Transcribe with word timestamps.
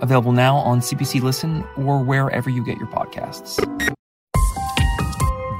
available 0.00 0.32
now 0.32 0.56
on 0.56 0.80
CBC 0.80 1.22
Listen 1.22 1.64
or 1.76 2.02
wherever 2.02 2.50
you 2.50 2.64
get 2.64 2.78
your 2.78 2.88
podcasts. 2.88 3.56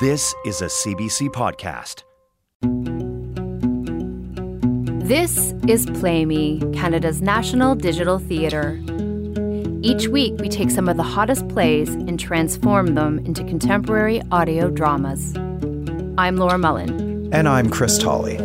This 0.01 0.35
is 0.47 0.63
a 0.63 0.67
CBC 0.67 1.29
podcast. 1.29 2.05
This 5.07 5.53
is 5.69 5.87
Play 6.01 6.25
Me, 6.25 6.61
Canada's 6.73 7.21
national 7.21 7.75
digital 7.75 8.19
theatre. 8.19 8.81
Each 9.83 10.09
week, 10.09 10.39
we 10.39 10.49
take 10.49 10.71
some 10.71 10.89
of 10.89 10.97
the 10.97 11.03
hottest 11.03 11.49
plays 11.49 11.89
and 11.89 12.21
transform 12.21 12.95
them 12.95 13.19
into 13.21 13.43
contemporary 13.45 14.23
audio 14.31 14.71
dramas. 14.71 15.35
I'm 16.17 16.37
Laura 16.37 16.59
Mullin. 16.59 17.31
And 17.33 17.49
I'm 17.49 17.71
Chris 17.71 17.99
Tolley. 17.99 18.37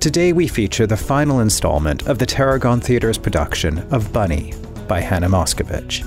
Today, 0.00 0.32
we 0.32 0.48
feature 0.48 0.86
the 0.86 0.96
final 0.96 1.40
installment 1.40 2.08
of 2.08 2.18
the 2.18 2.24
Tarragon 2.24 2.80
Theatre's 2.80 3.18
production 3.18 3.80
of 3.92 4.10
Bunny 4.14 4.54
by 4.88 4.98
Hannah 4.98 5.28
Moscovitch. 5.28 6.06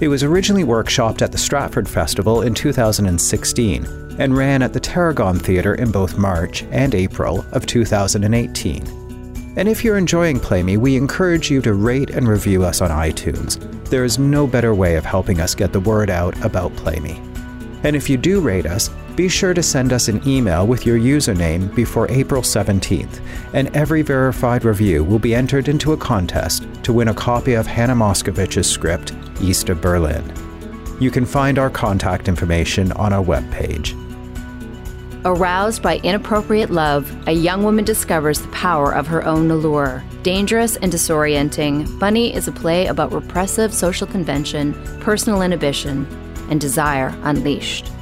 It 0.00 0.06
was 0.06 0.22
originally 0.22 0.62
workshopped 0.62 1.20
at 1.20 1.32
the 1.32 1.38
Stratford 1.38 1.88
Festival 1.88 2.42
in 2.42 2.54
2016 2.54 3.86
and 4.20 4.36
ran 4.36 4.62
at 4.62 4.72
the 4.72 4.78
Tarragon 4.78 5.40
Theatre 5.40 5.74
in 5.74 5.90
both 5.90 6.16
March 6.16 6.62
and 6.70 6.94
April 6.94 7.44
of 7.50 7.66
2018. 7.66 9.54
And 9.56 9.68
if 9.68 9.82
you're 9.82 9.98
enjoying 9.98 10.38
Play 10.38 10.62
Me, 10.62 10.76
we 10.76 10.94
encourage 10.94 11.50
you 11.50 11.60
to 11.62 11.74
rate 11.74 12.10
and 12.10 12.28
review 12.28 12.62
us 12.62 12.80
on 12.80 12.90
iTunes. 12.90 13.58
There 13.88 14.04
is 14.04 14.16
no 14.16 14.46
better 14.46 14.76
way 14.76 14.94
of 14.94 15.04
helping 15.04 15.40
us 15.40 15.56
get 15.56 15.72
the 15.72 15.80
word 15.80 16.08
out 16.08 16.40
about 16.44 16.76
Play 16.76 17.00
Me. 17.00 17.20
And 17.82 17.96
if 17.96 18.08
you 18.08 18.16
do 18.16 18.40
rate 18.40 18.66
us, 18.66 18.90
be 19.16 19.28
sure 19.28 19.54
to 19.54 19.62
send 19.62 19.92
us 19.92 20.08
an 20.08 20.26
email 20.26 20.66
with 20.66 20.84
your 20.84 20.98
username 20.98 21.72
before 21.74 22.10
April 22.10 22.42
17th, 22.42 23.20
and 23.52 23.74
every 23.76 24.02
verified 24.02 24.64
review 24.64 25.04
will 25.04 25.20
be 25.20 25.34
entered 25.34 25.68
into 25.68 25.92
a 25.92 25.96
contest 25.96 26.66
to 26.82 26.92
win 26.92 27.08
a 27.08 27.14
copy 27.14 27.54
of 27.54 27.66
Hannah 27.66 27.94
Moscovitch's 27.94 28.68
script, 28.68 29.14
East 29.40 29.68
of 29.68 29.80
Berlin. 29.80 30.24
You 31.00 31.10
can 31.10 31.24
find 31.24 31.58
our 31.58 31.70
contact 31.70 32.28
information 32.28 32.90
on 32.92 33.12
our 33.12 33.24
webpage. 33.24 34.00
Aroused 35.24 35.80
by 35.82 35.98
inappropriate 35.98 36.70
love, 36.70 37.10
a 37.26 37.32
young 37.32 37.62
woman 37.62 37.84
discovers 37.84 38.40
the 38.40 38.48
power 38.48 38.94
of 38.94 39.06
her 39.06 39.24
own 39.24 39.50
allure. 39.50 40.04
Dangerous 40.22 40.76
and 40.76 40.92
disorienting, 40.92 41.98
Bunny 41.98 42.34
is 42.34 42.46
a 42.46 42.52
play 42.52 42.86
about 42.86 43.12
repressive 43.12 43.72
social 43.72 44.06
convention, 44.06 44.74
personal 45.00 45.40
inhibition, 45.40 46.06
and 46.50 46.60
desire 46.60 47.16
unleashed. 47.22 47.93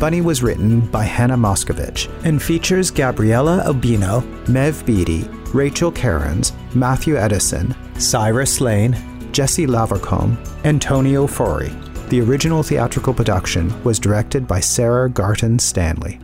Bunny 0.00 0.20
was 0.20 0.42
written 0.42 0.80
by 0.80 1.04
Hannah 1.04 1.36
Moscovitch 1.36 2.10
and 2.24 2.42
features 2.42 2.90
Gabriella 2.90 3.62
Albino, 3.64 4.20
Maev 4.46 4.84
Beaty, 4.84 5.28
Rachel 5.54 5.92
Cairns, 5.92 6.52
Matthew 6.74 7.16
Edison, 7.16 7.74
Cyrus 7.98 8.60
Lane, 8.60 8.96
Jesse 9.32 9.66
Lavercombe, 9.66 10.36
and 10.58 10.66
Antonio 10.66 11.26
Fori. 11.26 11.72
The 12.08 12.20
original 12.20 12.62
theatrical 12.62 13.14
production 13.14 13.82
was 13.84 13.98
directed 13.98 14.46
by 14.46 14.60
Sarah 14.60 15.08
Garton 15.08 15.58
Stanley. 15.58 16.20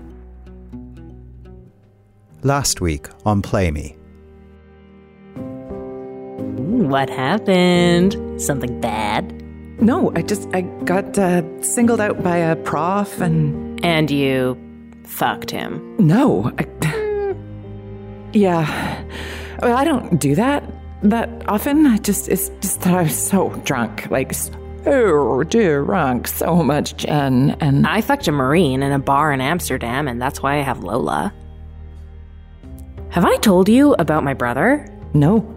Last 2.43 2.81
week 2.81 3.09
on 3.25 3.43
Play 3.43 3.71
Me. 3.71 3.97
What 6.57 7.09
happened? 7.09 8.41
Something 8.41 8.81
bad? 8.81 9.40
No, 9.81 10.13
I 10.15 10.23
just 10.23 10.49
I 10.53 10.63
got 10.85 11.19
uh, 11.19 11.43
singled 11.63 12.01
out 12.01 12.23
by 12.23 12.37
a 12.37 12.57
prof 12.57 13.21
and 13.21 13.83
And 13.85 14.11
you 14.11 14.57
fucked 15.05 15.51
him. 15.51 15.97
no. 15.99 16.53
I, 16.59 16.67
yeah. 18.33 19.03
Well, 19.63 19.77
I 19.77 19.85
don't 19.85 20.21
do 20.21 20.35
that 20.35 20.63
that 21.03 21.29
often. 21.49 21.87
I 21.87 21.97
just 21.99 22.29
it's 22.29 22.51
just 22.61 22.83
that 22.83 22.95
I 22.95 23.03
was 23.03 23.17
so 23.17 23.51
drunk, 23.65 24.11
like 24.11 24.33
so 24.35 25.43
drunk, 25.45 26.29
so 26.29 26.63
much 26.63 26.97
gin, 26.97 27.51
and 27.61 27.87
I 27.87 28.01
fucked 28.03 28.29
a 28.29 28.33
Marine 28.33 28.83
in 28.83 28.93
a 28.93 28.99
bar 28.99 29.33
in 29.33 29.41
Amsterdam, 29.41 30.09
and 30.09 30.21
that's 30.21 30.43
why 30.43 30.59
I 30.59 30.63
have 30.63 30.85
Lola. 30.85 31.33
Have 33.11 33.25
I 33.25 33.37
told 33.39 33.69
you 33.69 33.95
about 33.95 34.25
my 34.25 34.35
brother? 34.35 34.87
no. 35.15 35.57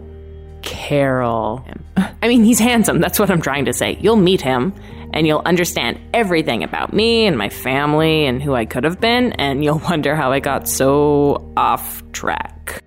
Carol. 0.64 1.64
I 1.96 2.28
mean, 2.28 2.42
he's 2.42 2.58
handsome. 2.58 3.00
That's 3.00 3.18
what 3.18 3.30
I'm 3.30 3.42
trying 3.42 3.66
to 3.66 3.72
say. 3.72 3.98
You'll 4.00 4.16
meet 4.16 4.40
him 4.40 4.74
and 5.12 5.26
you'll 5.26 5.42
understand 5.44 6.00
everything 6.12 6.64
about 6.64 6.92
me 6.92 7.26
and 7.26 7.38
my 7.38 7.48
family 7.48 8.26
and 8.26 8.42
who 8.42 8.54
I 8.54 8.64
could 8.64 8.82
have 8.82 9.00
been, 9.00 9.32
and 9.32 9.62
you'll 9.62 9.78
wonder 9.90 10.16
how 10.16 10.32
I 10.32 10.40
got 10.40 10.68
so 10.68 11.52
off 11.56 12.02
track. 12.12 12.82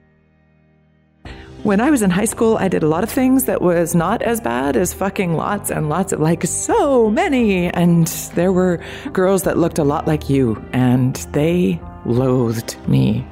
When 1.63 1.81
I 1.81 1.89
was 1.89 2.01
in 2.01 2.09
high 2.09 2.25
school, 2.25 2.57
I 2.57 2.67
did 2.67 2.83
a 2.83 2.87
lot 2.87 3.03
of 3.03 3.09
things 3.09 3.45
that 3.45 3.61
was 3.61 3.95
not 3.95 4.21
as 4.21 4.39
bad 4.41 4.77
as 4.77 4.93
fucking 4.93 5.35
lots 5.35 5.69
and 5.69 5.89
lots 5.89 6.13
of 6.13 6.19
like 6.19 6.45
so 6.45 7.09
many. 7.09 7.67
And 7.67 8.07
there 8.35 8.51
were 8.51 8.81
girls 9.11 9.43
that 9.43 9.57
looked 9.57 9.79
a 9.79 9.83
lot 9.83 10.07
like 10.07 10.29
you, 10.29 10.63
and 10.73 11.15
they 11.31 11.79
loathed 12.05 12.77
me. 12.87 13.25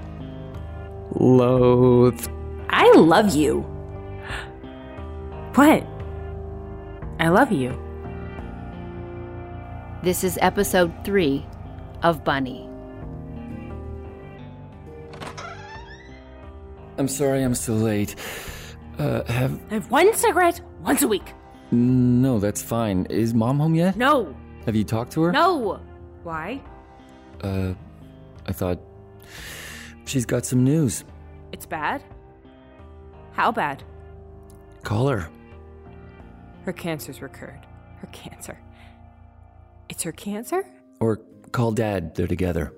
Loathed. 1.12 2.30
I 2.70 2.92
love 2.96 3.36
you. 3.36 3.75
What? 5.56 5.88
I 7.18 7.30
love 7.30 7.50
you. 7.50 7.80
This 10.04 10.26
is 10.26 10.38
episode 10.42 10.94
three 11.06 11.46
of 12.04 12.26
Bunny. 12.26 12.68
I'm 16.98 17.08
sorry 17.08 17.42
I'm 17.42 17.56
so 17.56 17.74
late. 17.74 18.16
Uh, 19.00 19.24
have. 19.32 19.58
I 19.72 19.76
have 19.76 19.90
one 19.90 20.14
cigarette 20.14 20.60
once 20.82 21.04
a 21.04 21.08
week. 21.08 21.32
No, 21.72 22.38
that's 22.38 22.62
fine. 22.62 23.06
Is 23.10 23.34
mom 23.34 23.60
home 23.60 23.76
yet? 23.76 23.96
No. 23.96 24.36
Have 24.66 24.76
you 24.76 24.84
talked 24.84 25.14
to 25.14 25.22
her? 25.24 25.32
No. 25.32 25.80
Why? 26.24 26.62
Uh, 27.42 27.74
I 28.46 28.52
thought. 28.52 28.80
She's 30.04 30.26
got 30.26 30.46
some 30.46 30.66
news. 30.66 31.06
It's 31.54 31.66
bad? 31.66 32.04
How 33.32 33.54
bad? 33.54 33.84
Call 34.84 35.08
her. 35.08 35.30
Her 36.66 36.74
cancer's 36.74 37.22
recurred. 37.22 37.60
Her 38.00 38.08
cancer. 38.12 38.58
It's 39.88 40.02
her 40.02 40.12
cancer? 40.12 40.66
Or 41.00 41.18
call 41.52 41.72
dad. 41.72 42.16
They're 42.16 42.26
together. 42.26 42.74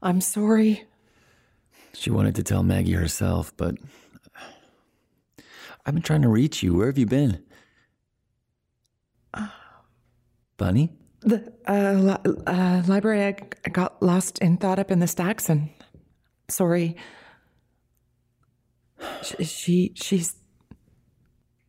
I'm 0.00 0.20
sorry. 0.22 0.84
She 1.92 2.10
wanted 2.10 2.36
to 2.36 2.42
tell 2.42 2.62
Maggie 2.62 2.92
herself, 2.92 3.52
but. 3.56 3.74
I've 5.84 5.92
been 5.94 6.02
trying 6.02 6.22
to 6.22 6.28
reach 6.28 6.62
you. 6.62 6.74
Where 6.74 6.86
have 6.86 6.96
you 6.98 7.06
been? 7.06 7.44
Bunny? 10.56 10.90
The 11.20 11.52
uh, 11.66 11.92
li- 12.24 12.34
uh, 12.46 12.82
library, 12.86 13.24
I, 13.24 13.32
g- 13.32 13.46
I 13.66 13.68
got 13.70 14.02
lost 14.02 14.38
in 14.38 14.56
thought 14.56 14.78
up 14.78 14.90
in 14.90 15.00
the 15.00 15.06
stacks, 15.06 15.48
and 15.50 15.68
sorry. 16.48 16.96
She, 19.22 19.44
she 19.44 19.92
she's 19.94 20.34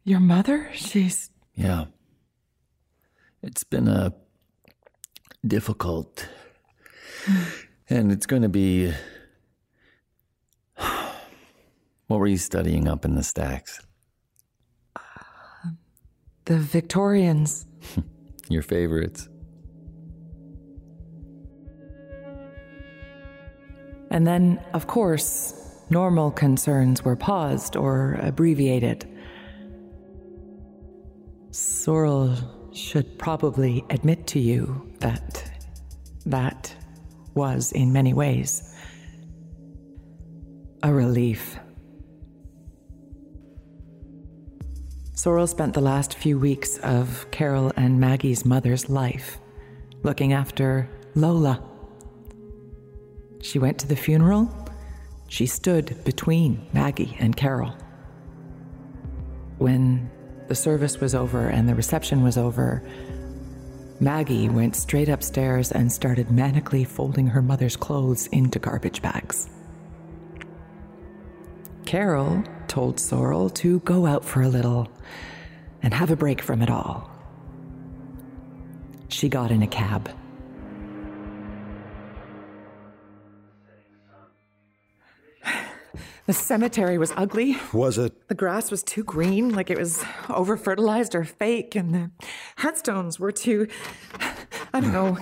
your 0.03 0.19
mother. 0.19 0.69
She's 0.73 1.29
Yeah. 1.55 1.85
It's 3.41 3.63
been 3.63 3.87
a 3.87 4.13
difficult. 5.45 6.27
and 7.89 8.11
it's 8.11 8.25
going 8.25 8.41
to 8.41 8.49
be. 8.49 8.93
What 12.07 12.19
were 12.19 12.27
you 12.27 12.37
studying 12.37 12.87
up 12.87 13.05
in 13.05 13.13
the 13.13 13.23
stacks? 13.23 13.81
the 16.49 16.57
Victorians. 16.57 17.67
Your 18.49 18.63
favorites. 18.63 19.29
And 24.09 24.25
then, 24.25 24.59
of 24.73 24.87
course, 24.87 25.53
Normal 25.91 26.29
concerns 26.31 27.03
were 27.03 27.15
paused 27.15 27.75
or 27.75 28.19
abbreviated. 28.21 29.07
Sorrel 31.49 32.35
should 32.71 33.17
probably 33.17 33.83
admit 33.89 34.27
to 34.27 34.39
you 34.39 34.87
that 34.99 35.51
that 36.27 36.75
was, 37.33 37.71
in 37.71 37.91
many 37.91 38.13
ways, 38.13 38.75
a 40.83 40.93
relief. 40.93 41.57
Sorrel 45.13 45.47
spent 45.47 45.73
the 45.73 45.81
last 45.81 46.13
few 46.13 46.37
weeks 46.37 46.77
of 46.77 47.25
Carol 47.31 47.73
and 47.75 47.99
Maggie's 47.99 48.45
mother's 48.45 48.89
life 48.89 49.39
looking 50.03 50.33
after 50.33 50.87
Lola. 51.15 51.61
She 53.41 53.57
went 53.57 53.79
to 53.79 53.87
the 53.87 53.95
funeral 53.95 54.68
she 55.29 55.45
stood 55.45 56.03
between 56.03 56.67
Maggie 56.73 57.15
and 57.19 57.35
Carol. 57.35 57.75
When 59.59 60.09
the 60.47 60.55
service 60.55 60.99
was 60.99 61.13
over 61.13 61.47
and 61.47 61.69
the 61.69 61.75
reception 61.75 62.23
was 62.23 62.37
over, 62.37 62.83
Maggie 63.99 64.49
went 64.49 64.75
straight 64.75 65.07
upstairs 65.07 65.71
and 65.71 65.91
started 65.91 66.27
manically 66.27 66.85
folding 66.85 67.27
her 67.27 67.41
mother's 67.41 67.75
clothes 67.75 68.27
into 68.27 68.57
garbage 68.57 69.01
bags. 69.01 69.49
Carol 71.85 72.43
told 72.67 72.99
Sorrel 72.99 73.49
to 73.51 73.79
go 73.81 74.05
out 74.05 74.25
for 74.25 74.41
a 74.41 74.49
little 74.49 74.89
and 75.81 75.93
have 75.93 76.11
a 76.11 76.15
break 76.15 76.41
from 76.41 76.61
it 76.61 76.69
all. 76.69 77.09
She 79.09 79.29
got 79.29 79.51
in 79.51 79.61
a 79.61 79.67
cab. 79.67 80.09
The 86.29 86.33
cemetery 86.35 86.99
was 86.99 87.11
ugly. 87.17 87.57
Was 87.73 87.97
it? 87.97 88.27
The 88.27 88.35
grass 88.35 88.69
was 88.69 88.83
too 88.83 89.03
green, 89.03 89.49
like 89.49 89.71
it 89.71 89.79
was 89.79 90.05
over 90.29 90.57
fertilized 90.57 91.15
or 91.15 91.23
fake, 91.23 91.73
and 91.73 91.91
the 91.91 92.11
headstones 92.57 93.19
were 93.19 93.31
too, 93.31 93.67
I 94.71 94.79
don't 94.79 94.93
know, 94.93 95.17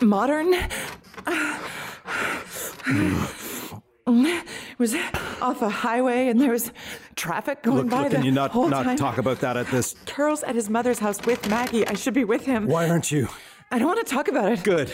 modern. 0.00 0.54
It 4.06 4.78
was 4.78 4.94
off 5.42 5.60
a 5.60 5.68
highway, 5.68 6.28
and 6.28 6.40
there 6.40 6.52
was 6.52 6.70
traffic 7.16 7.64
going 7.64 7.78
Look, 7.78 7.90
by 7.90 8.02
look, 8.02 8.10
the 8.10 8.16
can 8.18 8.24
you 8.24 8.30
not 8.30 8.52
whole 8.52 8.68
not 8.68 8.84
time. 8.84 8.96
talk 8.96 9.18
about 9.18 9.40
that 9.40 9.56
at 9.56 9.66
this? 9.72 9.96
Carol's 10.06 10.44
at 10.44 10.54
his 10.54 10.70
mother's 10.70 11.00
house 11.00 11.20
with 11.26 11.50
Maggie. 11.50 11.84
I 11.88 11.94
should 11.94 12.14
be 12.14 12.22
with 12.22 12.46
him. 12.46 12.68
Why 12.68 12.88
aren't 12.88 13.10
you? 13.10 13.26
I 13.72 13.80
don't 13.80 13.88
want 13.88 14.06
to 14.06 14.14
talk 14.14 14.28
about 14.28 14.52
it. 14.52 14.62
Good. 14.62 14.92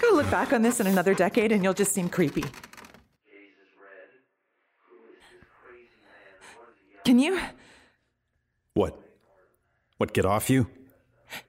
Go 0.00 0.14
look 0.14 0.30
back 0.30 0.52
on 0.52 0.62
this 0.62 0.78
in 0.78 0.86
another 0.86 1.12
decade, 1.12 1.50
and 1.50 1.64
you'll 1.64 1.74
just 1.74 1.90
seem 1.90 2.08
creepy. 2.08 2.44
Can 7.06 7.20
you? 7.20 7.38
What? 8.74 9.00
What? 9.98 10.12
Get 10.12 10.24
off 10.24 10.50
you? 10.50 10.66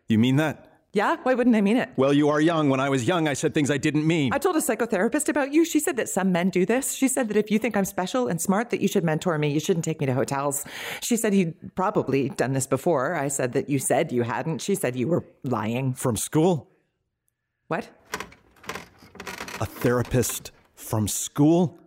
You 0.07 0.19
mean 0.19 0.35
that? 0.35 0.71
Yeah, 0.93 1.17
why 1.23 1.33
wouldn't 1.33 1.55
I 1.55 1.61
mean 1.61 1.77
it? 1.77 1.89
Well, 1.97 2.13
you 2.13 2.29
are 2.29 2.39
young. 2.39 2.69
When 2.69 2.79
I 2.79 2.89
was 2.89 3.07
young, 3.07 3.27
I 3.27 3.33
said 3.33 3.55
things 3.55 3.71
I 3.71 3.77
didn't 3.77 4.05
mean. 4.05 4.33
I 4.33 4.37
told 4.37 4.55
a 4.55 4.59
psychotherapist 4.59 5.29
about 5.29 5.51
you. 5.51 5.65
She 5.65 5.79
said 5.79 5.95
that 5.97 6.09
some 6.09 6.31
men 6.31 6.51
do 6.51 6.63
this. 6.63 6.93
She 6.93 7.07
said 7.07 7.27
that 7.29 7.37
if 7.37 7.49
you 7.49 7.57
think 7.57 7.75
I'm 7.75 7.85
special 7.85 8.27
and 8.27 8.39
smart, 8.39 8.69
that 8.69 8.81
you 8.81 8.87
should 8.87 9.03
mentor 9.03 9.35
me. 9.39 9.49
You 9.51 9.59
shouldn't 9.59 9.83
take 9.83 9.99
me 9.99 10.05
to 10.05 10.13
hotels. 10.13 10.63
She 11.01 11.17
said 11.17 11.33
you'd 11.33 11.75
probably 11.75 12.29
done 12.29 12.53
this 12.53 12.67
before. 12.67 13.15
I 13.15 13.27
said 13.27 13.53
that 13.53 13.67
you 13.67 13.79
said 13.79 14.11
you 14.11 14.21
hadn't. 14.21 14.61
She 14.61 14.75
said 14.75 14.95
you 14.95 15.07
were 15.07 15.25
lying. 15.43 15.95
From 15.95 16.17
school? 16.17 16.69
What? 17.67 17.89
A 19.59 19.65
therapist 19.65 20.51
from 20.75 21.07
school? 21.07 21.79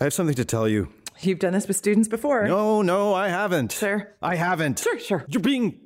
I 0.00 0.04
have 0.04 0.14
something 0.14 0.36
to 0.36 0.44
tell 0.44 0.68
you. 0.68 0.88
You've 1.20 1.40
done 1.40 1.52
this 1.52 1.66
with 1.66 1.76
students 1.76 2.06
before. 2.06 2.46
No, 2.46 2.82
no, 2.82 3.14
I 3.14 3.28
haven't. 3.28 3.72
Sure. 3.72 4.14
I 4.22 4.36
haven't. 4.36 4.78
Sure, 4.78 4.98
sure. 4.98 5.24
You're 5.28 5.42
being. 5.42 5.80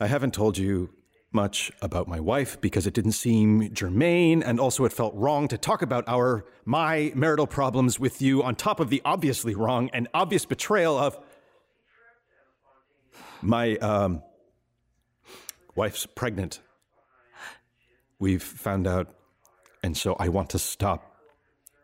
I 0.00 0.06
haven't 0.06 0.32
told 0.32 0.56
you 0.56 0.90
much 1.32 1.70
about 1.82 2.08
my 2.08 2.20
wife 2.20 2.58
because 2.60 2.86
it 2.86 2.94
didn't 2.94 3.12
seem 3.12 3.74
germane, 3.74 4.42
and 4.42 4.58
also 4.58 4.86
it 4.86 4.92
felt 4.92 5.14
wrong 5.14 5.48
to 5.48 5.58
talk 5.58 5.82
about 5.82 6.04
our 6.08 6.46
my 6.64 7.12
marital 7.14 7.46
problems 7.46 8.00
with 8.00 8.22
you 8.22 8.42
on 8.42 8.54
top 8.54 8.80
of 8.80 8.88
the 8.88 9.02
obviously 9.04 9.54
wrong 9.54 9.90
and 9.92 10.08
obvious 10.14 10.46
betrayal 10.46 10.96
of 10.96 11.18
my 13.42 13.76
um, 13.76 14.22
wife's 15.74 16.06
pregnant. 16.06 16.60
We've 18.18 18.42
found 18.42 18.86
out, 18.86 19.14
and 19.82 19.94
so 19.94 20.16
I 20.18 20.28
want 20.28 20.50
to 20.50 20.58
stop 20.58 21.13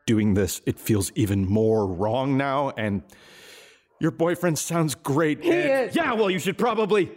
doing 0.06 0.34
this. 0.34 0.60
It 0.66 0.78
feels 0.78 1.12
even 1.14 1.46
more 1.46 1.86
wrong 1.86 2.36
now, 2.36 2.70
and 2.70 3.02
your 4.00 4.10
boyfriend 4.10 4.58
sounds 4.58 4.94
great. 4.94 5.42
He 5.42 5.50
is. 5.50 5.94
Yeah, 5.94 6.14
well, 6.14 6.30
you 6.30 6.38
should 6.38 6.58
probably. 6.58 7.10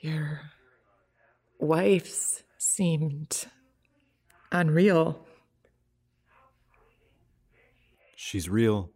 Your 0.00 0.40
wife's 1.58 2.44
seemed 2.56 3.46
unreal. 4.52 5.26
She's 8.14 8.48
real. 8.48 8.90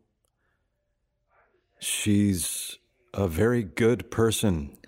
She's 1.80 2.78
a 3.12 3.26
very 3.26 3.64
good 3.64 4.10
person. 4.10 4.78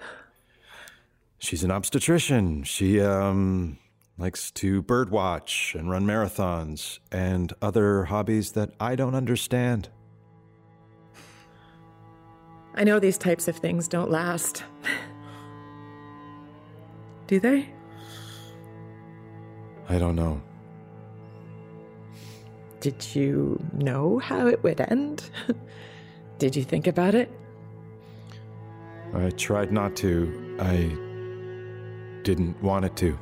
She's 1.44 1.62
an 1.62 1.70
obstetrician. 1.70 2.62
She 2.62 3.02
um 3.02 3.76
likes 4.17 4.50
to 4.52 4.82
birdwatch 4.82 5.79
and 5.79 5.91
run 5.91 6.06
marathons 6.06 7.00
and 7.12 7.52
other 7.61 8.05
hobbies 8.05 8.52
that 8.52 8.70
I 8.81 8.96
don't 8.96 9.14
understand. 9.14 9.91
I 12.75 12.85
know 12.85 12.99
these 12.99 13.19
types 13.19 13.46
of 13.46 13.56
things 13.56 13.88
don't 13.88 14.11
last. 14.11 14.64
Do 17.26 17.38
they? 17.38 17.69
I 19.91 19.99
don't 19.99 20.17
know. 20.17 20.41
Did 22.81 23.14
you 23.14 23.62
know 23.75 24.19
how 24.19 24.46
it 24.46 24.62
would 24.62 24.81
end? 24.81 25.29
Did 26.38 26.56
you 26.56 26.64
think 26.64 26.87
about 26.87 27.14
it? 27.14 27.31
I 29.12 29.29
tried 29.29 29.73
not 29.73 29.94
to. 29.96 30.56
I 30.58 30.96
didn't 32.24 32.60
want 32.62 32.84
it 32.84 32.96
to. 32.96 33.18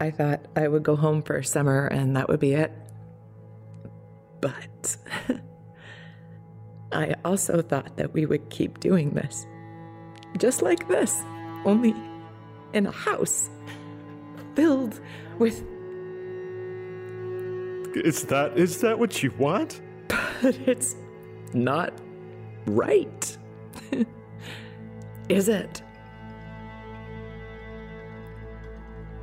I 0.00 0.10
thought 0.10 0.46
I 0.56 0.68
would 0.68 0.82
go 0.82 0.96
home 0.96 1.22
for 1.22 1.42
summer 1.42 1.86
and 1.86 2.16
that 2.16 2.28
would 2.28 2.40
be 2.40 2.52
it. 2.52 2.72
But 4.40 4.96
I 6.92 7.14
also 7.24 7.62
thought 7.62 7.96
that 7.96 8.12
we 8.12 8.26
would 8.26 8.48
keep 8.50 8.80
doing 8.80 9.10
this. 9.10 9.46
Just 10.38 10.62
like 10.62 10.88
this, 10.88 11.22
only 11.64 11.94
in 12.72 12.86
a 12.86 12.90
house 12.90 13.50
filled 14.54 15.00
with. 15.38 15.64
Is 17.94 18.24
that 18.24 18.56
is 18.56 18.80
that 18.80 18.98
what 18.98 19.22
you 19.22 19.30
want? 19.38 19.80
But 20.08 20.56
it's 20.66 20.96
not 21.52 21.92
right. 22.66 23.38
Is 25.28 25.48
it? 25.48 25.81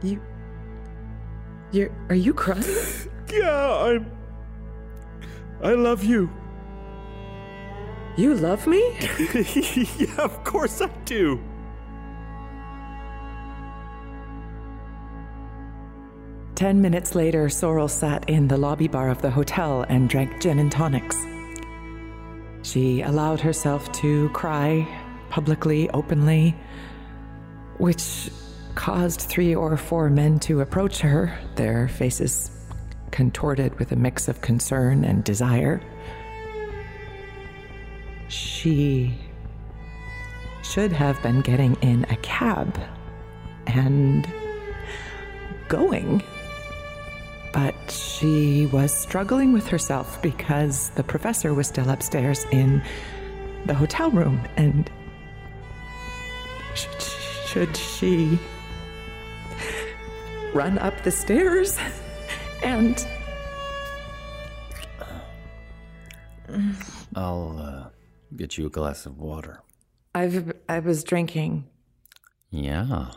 You. 0.03 0.22
You're. 1.72 1.91
Are 2.10 2.15
you 2.15 2.34
crying? 2.34 2.63
Yeah, 3.32 3.75
I'm 3.75 4.12
I 5.62 5.74
love 5.74 6.03
you. 6.03 6.32
You 8.18 8.34
love 8.34 8.65
me? 8.65 8.82
yeah, 10.00 10.15
of 10.18 10.44
course 10.44 10.82
I 10.82 10.88
do. 11.06 11.39
Ten 16.56 16.82
minutes 16.82 17.13
later, 17.13 17.50
Sorrel 17.50 17.88
sat 17.88 18.29
in 18.29 18.48
the 18.48 18.58
lobby 18.58 18.88
bar 18.88 19.10
of 19.10 19.22
the 19.22 19.29
hotel 19.29 19.86
and 19.88 20.10
drank 20.10 20.41
gin 20.41 20.60
and 20.60 20.72
tonics. 20.72 21.15
She 22.63 23.01
allowed 23.01 23.39
herself 23.39 23.89
to 23.94 24.29
cry 24.29 24.88
publicly, 25.29 25.89
openly, 25.91 26.56
which 27.77 28.29
caused 28.75 29.21
three 29.21 29.53
or 29.55 29.75
four 29.77 30.09
men 30.09 30.39
to 30.39 30.61
approach 30.61 30.99
her, 30.99 31.38
their 31.55 31.88
faces 31.88 32.51
contorted 33.11 33.77
with 33.79 33.91
a 33.91 33.95
mix 33.95 34.27
of 34.27 34.41
concern 34.41 35.03
and 35.03 35.23
desire. 35.23 35.81
She 38.27 39.17
should 40.63 40.91
have 40.91 41.21
been 41.23 41.41
getting 41.41 41.75
in 41.81 42.05
a 42.09 42.15
cab 42.17 42.79
and 43.67 44.27
going. 45.67 46.23
But 47.51 47.75
she 47.89 48.67
was 48.67 48.93
struggling 48.93 49.53
with 49.53 49.67
herself 49.67 50.21
because 50.21 50.89
the 50.91 51.03
professor 51.03 51.53
was 51.53 51.67
still 51.67 51.89
upstairs 51.89 52.45
in 52.51 52.83
the 53.65 53.73
hotel 53.73 54.11
room. 54.11 54.41
And 54.55 54.89
should, 56.75 57.01
should 57.47 57.75
she 57.75 58.39
run 60.53 60.77
up 60.77 61.03
the 61.03 61.12
stairs 61.12 61.77
and 62.63 63.06
I'll 67.15 67.60
uh, 67.60 67.89
get 68.36 68.58
you 68.58 68.65
a 68.65 68.70
glass 68.70 69.06
of 69.06 69.20
water. 69.20 69.62
I've 70.15 70.51
I 70.68 70.79
was 70.79 71.03
drinking. 71.03 71.68
Yeah. 72.50 73.12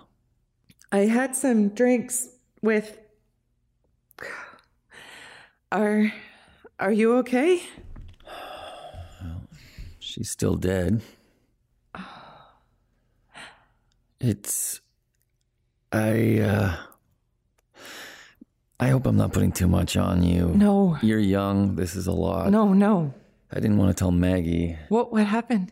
I 0.91 0.99
had 0.99 1.35
some 1.35 1.71
drinks 1.71 2.29
with 2.61 2.99
Are 5.71 6.13
are 6.79 6.93
you 6.93 7.17
okay? 7.17 7.63
She's 9.99 10.31
still 10.31 10.57
dead. 10.57 11.01
It's. 14.21 14.81
I, 15.91 16.39
uh. 16.39 16.77
I 18.83 18.89
hope 18.89 19.07
I'm 19.07 19.17
not 19.17 19.33
putting 19.33 19.53
too 19.53 19.69
much 19.69 19.97
on 19.97 20.25
you. 20.25 20.49
No. 20.49 20.99
You're 21.03 21.21
young. 21.21 21.77
This 21.77 21.95
is 21.95 22.09
a 22.09 22.13
lot. 22.13 22.51
No, 22.51 22.73
no. 22.73 23.15
I 23.53 23.61
didn't 23.61 23.79
want 23.79 23.91
to 23.91 23.95
tell 23.95 24.11
Maggie. 24.11 24.77
What 24.89 25.13
what 25.13 25.25
happened? 25.25 25.71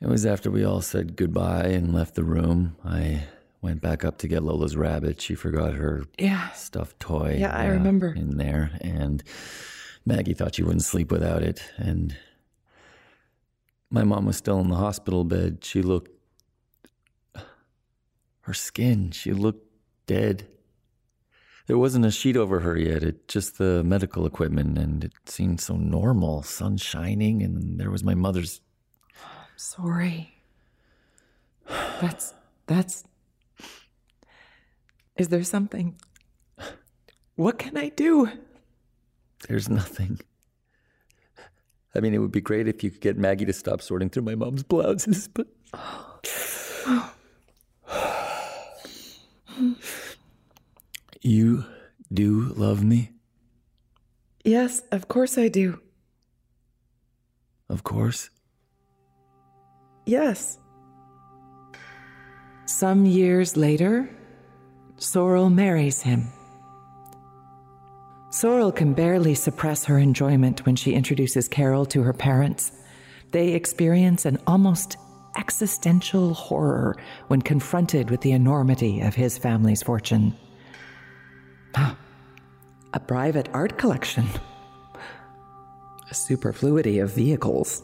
It 0.00 0.08
was 0.08 0.26
after 0.26 0.50
we 0.50 0.64
all 0.64 0.80
said 0.80 1.14
goodbye 1.14 1.66
and 1.66 1.94
left 1.94 2.16
the 2.16 2.24
room. 2.24 2.74
I 2.84 3.28
went 3.60 3.80
back 3.80 4.04
up 4.04 4.18
to 4.18 4.26
get 4.26 4.42
Lola's 4.42 4.74
rabbit. 4.76 5.20
She 5.20 5.36
forgot 5.36 5.74
her 5.74 6.02
Yeah. 6.18 6.50
stuffed 6.50 6.98
toy. 6.98 7.36
Yeah, 7.38 7.56
I 7.56 7.68
uh, 7.68 7.74
remember. 7.74 8.12
In 8.12 8.38
there. 8.38 8.76
And 8.80 9.22
Maggie 10.04 10.34
thought 10.34 10.56
she 10.56 10.64
wouldn't 10.64 10.82
sleep 10.82 11.12
without 11.12 11.44
it. 11.44 11.62
And 11.76 12.16
my 13.88 14.02
mom 14.02 14.26
was 14.26 14.36
still 14.36 14.58
in 14.58 14.68
the 14.68 14.74
hospital 14.74 15.22
bed. 15.22 15.58
She 15.62 15.80
looked. 15.80 16.10
Her 18.40 18.54
skin, 18.54 19.12
she 19.12 19.32
looked 19.32 19.64
dead. 20.06 20.48
There 21.72 21.78
wasn't 21.78 22.04
a 22.04 22.10
sheet 22.10 22.36
over 22.36 22.60
her 22.60 22.76
yet, 22.76 23.02
it 23.02 23.28
just 23.28 23.56
the 23.56 23.82
medical 23.82 24.26
equipment, 24.26 24.76
and 24.76 25.04
it 25.04 25.12
seemed 25.24 25.58
so 25.58 25.74
normal. 25.74 26.42
Sun 26.42 26.76
shining, 26.76 27.42
and 27.42 27.80
there 27.80 27.90
was 27.90 28.04
my 28.04 28.14
mother's 28.14 28.60
I'm 29.24 29.56
Sorry. 29.56 30.34
That's 31.66 32.34
that's 32.66 33.04
Is 35.16 35.28
there 35.28 35.42
something 35.44 35.96
What 37.36 37.58
can 37.58 37.78
I 37.78 37.88
do? 37.88 38.28
There's 39.48 39.70
nothing. 39.70 40.20
I 41.94 42.00
mean, 42.00 42.12
it 42.12 42.18
would 42.18 42.32
be 42.32 42.42
great 42.42 42.68
if 42.68 42.84
you 42.84 42.90
could 42.90 43.00
get 43.00 43.16
Maggie 43.16 43.46
to 43.46 43.52
stop 43.54 43.80
sorting 43.80 44.10
through 44.10 44.24
my 44.24 44.34
mom's 44.34 44.62
blouses, 44.62 45.26
but. 45.26 45.46
Oh, 45.72 47.11
You 51.22 51.64
do 52.12 52.52
love 52.56 52.82
me? 52.82 53.12
Yes, 54.44 54.82
of 54.90 55.06
course 55.06 55.38
I 55.38 55.46
do. 55.46 55.80
Of 57.68 57.84
course. 57.84 58.28
Yes. 60.04 60.58
Some 62.66 63.06
years 63.06 63.56
later, 63.56 64.10
Sorrel 64.96 65.48
marries 65.48 66.02
him. 66.02 66.26
Sorrel 68.30 68.72
can 68.72 68.92
barely 68.92 69.36
suppress 69.36 69.84
her 69.84 69.98
enjoyment 69.98 70.66
when 70.66 70.74
she 70.74 70.94
introduces 70.94 71.46
Carol 71.46 71.86
to 71.86 72.02
her 72.02 72.12
parents. 72.12 72.72
They 73.30 73.52
experience 73.52 74.26
an 74.26 74.38
almost 74.46 74.96
existential 75.36 76.34
horror 76.34 76.96
when 77.28 77.42
confronted 77.42 78.10
with 78.10 78.22
the 78.22 78.32
enormity 78.32 79.00
of 79.00 79.14
his 79.14 79.38
family's 79.38 79.82
fortune. 79.82 80.34
A 81.74 83.00
private 83.00 83.48
art 83.52 83.78
collection. 83.78 84.26
A 86.10 86.14
superfluity 86.14 86.98
of 86.98 87.14
vehicles. 87.14 87.82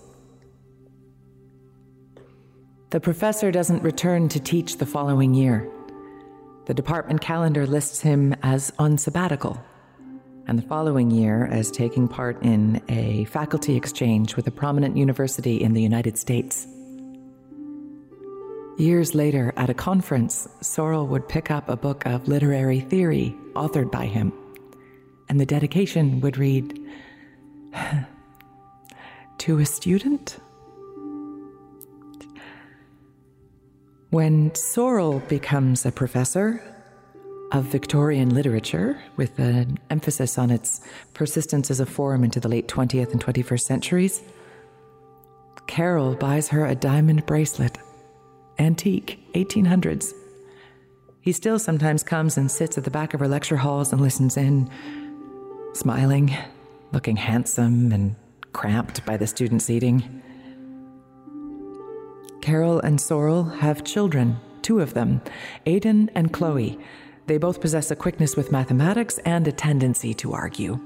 The 2.91 3.01
professor 3.01 3.51
doesn't 3.51 3.83
return 3.83 4.29
to 4.31 4.41
teach 4.41 4.79
the 4.79 4.87
following 4.87 5.35
year. 5.35 5.69
The 6.67 6.75
department 6.75 7.21
calendar 7.21 7.67
lists 7.67 8.01
him 8.01 8.35
as 8.43 8.73
on 8.79 8.99
sabbatical, 8.99 9.63
and 10.47 10.59
the 10.59 10.67
following 10.67 11.11
year 11.11 11.47
as 11.47 11.71
taking 11.71 12.09
part 12.09 12.43
in 12.43 12.83
a 12.89 13.25
faculty 13.25 13.77
exchange 13.77 14.37
with 14.37 14.47
a 14.47 14.51
prominent 14.51 14.97
university 14.97 15.63
in 15.63 15.73
the 15.73 15.83
United 15.83 16.19
States. 16.19 16.67
Years 18.79 19.13
later, 19.13 19.53
at 19.57 19.69
a 19.69 19.75
conference, 19.75 20.49
Sorrel 20.61 21.09
would 21.09 21.29
pick 21.29 21.51
up 21.51 21.69
a 21.69 21.77
book 21.77 22.07
of 22.07 22.29
literary 22.29 22.79
theory 22.79 23.35
authored 23.55 23.91
by 23.91 24.07
him, 24.07 24.33
and 25.29 25.41
the 25.41 25.47
dedication 25.47 26.21
would 26.21 26.39
read 26.39 26.79
To 29.39 29.59
a 29.59 29.67
student? 29.67 30.39
When 34.11 34.55
Sorrel 34.55 35.21
becomes 35.29 35.85
a 35.85 35.91
professor 35.91 36.63
of 37.51 37.65
Victorian 37.65 38.33
literature, 38.33 39.03
with 39.17 39.39
an 39.41 39.79
emphasis 39.91 40.39
on 40.39 40.51
its 40.51 40.81
persistence 41.15 41.71
as 41.71 41.81
a 41.81 41.87
form 41.87 42.23
into 42.23 42.39
the 42.39 42.49
late 42.49 42.69
20th 42.69 43.11
and 43.11 43.25
21st 43.25 43.61
centuries, 43.61 44.23
Carol 45.67 46.15
buys 46.15 46.49
her 46.49 46.65
a 46.65 46.75
diamond 46.77 47.27
bracelet, 47.27 47.77
antique, 48.59 49.21
1800s. 49.35 50.13
He 51.21 51.33
still 51.33 51.59
sometimes 51.59 52.03
comes 52.03 52.37
and 52.37 52.51
sits 52.51 52.79
at 52.79 52.85
the 52.85 52.91
back 52.91 53.15
of 53.15 53.21
her 53.21 53.29
lecture 53.29 53.57
halls 53.57 53.93
and 53.93 54.01
listens 54.01 54.37
in, 54.37 54.71
smiling, 55.75 56.35
looking 56.93 57.17
handsome 57.17 57.93
and 57.93 58.17
cramped 58.53 59.05
by 59.05 59.17
the 59.17 59.27
student 59.27 59.63
seating. 59.63 60.23
Carol 62.41 62.81
and 62.81 63.01
Sorrel 63.01 63.45
have 63.45 63.85
children, 63.85 64.39
two 64.63 64.81
of 64.81 64.95
them, 64.95 65.21
Aidan 65.67 66.11
and 66.15 66.33
Chloe. 66.33 66.79
They 67.27 67.37
both 67.37 67.61
possess 67.61 67.91
a 67.91 67.97
quickness 67.97 68.37
with 68.37 68.51
mathematics 68.51 69.19
and 69.19 69.47
a 69.47 69.53
tendency 69.53 70.15
to 70.15 70.33
argue, 70.33 70.77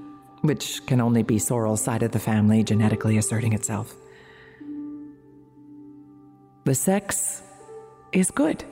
which 0.41 0.85
can 0.87 1.01
only 1.01 1.23
be 1.23 1.39
Sorrel's 1.39 1.83
side 1.83 2.03
of 2.03 2.11
the 2.11 2.19
family 2.19 2.65
genetically 2.65 3.17
asserting 3.17 3.53
itself. 3.53 3.95
The 6.65 6.75
sex 6.75 7.43
is 8.13 8.31
good. 8.31 8.65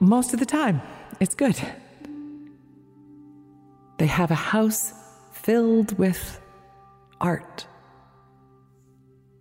Most 0.00 0.32
of 0.32 0.40
the 0.40 0.46
time, 0.46 0.80
it's 1.20 1.34
good. 1.34 1.56
They 3.98 4.06
have 4.06 4.30
a 4.30 4.36
house 4.36 4.92
filled 5.32 5.98
with 5.98 6.40
art. 7.20 7.66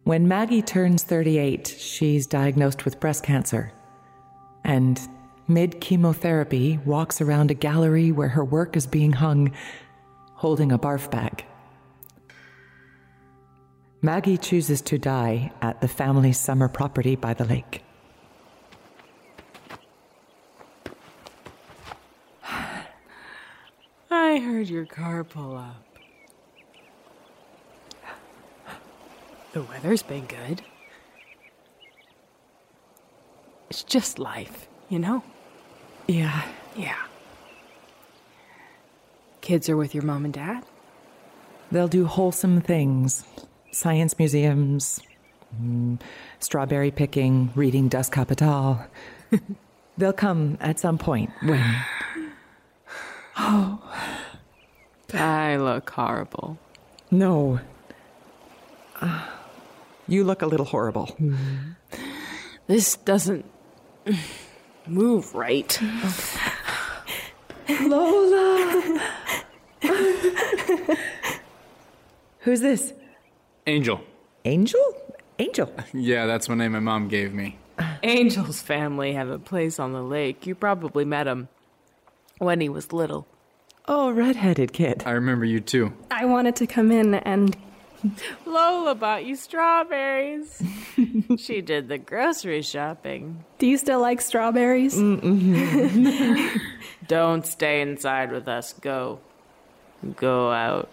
When 0.04 0.28
Maggie 0.28 0.62
turns 0.62 1.04
38, 1.04 1.68
she's 1.68 2.28
diagnosed 2.28 2.86
with 2.86 3.00
breast 3.00 3.24
cancer. 3.24 3.72
And 4.64 5.00
mid 5.48 5.82
chemotherapy, 5.82 6.80
walks 6.86 7.22
around 7.22 7.52
a 7.52 7.56
gallery 7.56 8.12
where 8.12 8.30
her 8.30 8.46
work 8.46 8.76
is 8.76 8.88
being 8.88 9.14
hung, 9.14 9.52
holding 10.34 10.72
a 10.72 10.80
barf 10.80 11.10
bag. 11.12 11.46
Maggie 14.04 14.38
chooses 14.38 14.82
to 14.82 14.98
die 14.98 15.52
at 15.62 15.80
the 15.80 15.88
family's 15.88 16.40
summer 16.40 16.68
property 16.68 17.16
by 17.16 17.36
the 17.36 17.46
lake. 17.46 17.84
I 24.10 24.40
heard 24.40 24.70
your 24.70 24.88
car 24.88 25.24
pull 25.24 25.56
up. 25.56 25.86
The 29.54 29.62
weather's 29.62 30.02
been 30.02 30.26
good. 30.26 30.64
It's 33.70 33.84
just 33.84 34.18
life, 34.18 34.68
you 34.90 34.98
know? 34.98 35.24
Yeah. 36.08 36.42
Yeah. 36.76 36.98
Kids 39.42 39.70
are 39.70 39.78
with 39.78 39.94
your 39.94 40.04
mom 40.04 40.26
and 40.26 40.34
dad? 40.34 40.64
They'll 41.72 41.88
do 41.88 42.06
wholesome 42.06 42.62
things 42.62 43.26
science 43.72 44.18
museums, 44.20 45.00
mm, 45.62 46.00
strawberry 46.40 46.92
picking, 46.92 47.52
reading 47.56 47.88
Das 47.88 48.10
Kapital. 48.10 48.86
They'll 49.98 50.14
come 50.14 50.58
at 50.62 50.80
some 50.80 50.98
point 50.98 51.32
when. 51.44 51.76
Oh. 53.38 53.80
I 55.14 55.58
look 55.58 55.90
horrible. 55.90 56.58
No. 57.10 57.60
Uh, 59.02 59.28
you 60.08 60.24
look 60.24 60.42
a 60.42 60.46
little 60.46 60.66
horrible. 60.66 61.16
This 62.68 62.96
doesn't 62.96 63.46
move 64.88 65.36
right. 65.36 65.80
Lola! 67.70 69.02
Who's 72.40 72.62
this? 72.62 72.94
Angel. 73.68 74.02
Angel? 74.46 74.96
Angel. 75.40 75.72
Yeah, 75.94 76.26
that's 76.26 76.50
my 76.50 76.56
name 76.56 76.72
my 76.72 76.80
mom 76.80 77.08
gave 77.08 77.34
me. 77.34 77.58
Angel's 78.04 78.62
family 78.62 79.14
have 79.14 79.30
a 79.30 79.40
place 79.40 79.80
on 79.80 79.94
the 79.94 80.02
lake. 80.02 80.48
You 80.48 80.56
probably 80.56 81.06
met 81.06 81.28
him 81.28 81.48
when 82.40 82.62
he 82.62 82.70
was 82.70 82.92
little. 82.92 83.28
Oh, 83.88 84.12
redheaded 84.12 84.74
kid. 84.74 85.04
I 85.06 85.12
remember 85.12 85.46
you 85.46 85.60
too. 85.60 85.94
I 86.10 86.26
wanted 86.26 86.56
to 86.58 86.68
come 86.68 86.92
in 86.92 87.16
and. 87.16 87.56
Lola 88.48 88.96
bought 88.96 89.26
you 89.26 89.36
strawberries. 89.36 90.62
she 91.38 91.62
did 91.62 91.88
the 91.88 92.00
grocery 92.00 92.64
shopping. 92.64 93.44
Do 93.60 93.68
you 93.68 93.78
still 93.78 94.00
like 94.00 94.22
strawberries? 94.22 94.96
Mm-hmm. 94.96 96.58
Don't 97.08 97.46
stay 97.46 97.82
inside 97.82 98.32
with 98.32 98.48
us. 98.48 98.74
Go. 98.74 99.20
Go 100.16 100.52
out. 100.52 100.90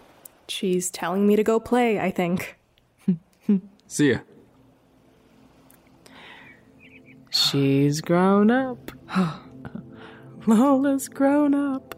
She's 0.47 0.91
telling 0.91 1.25
me 1.25 1.35
to 1.35 1.43
go 1.43 1.59
play, 1.59 1.99
I 1.99 2.11
think. 2.11 2.58
See 3.89 4.11
ya. 4.11 4.19
She's 7.31 8.01
grown 8.01 8.51
up. 8.51 8.91
Lola's 10.45 11.07
grown 11.07 11.55
up. 11.55 11.95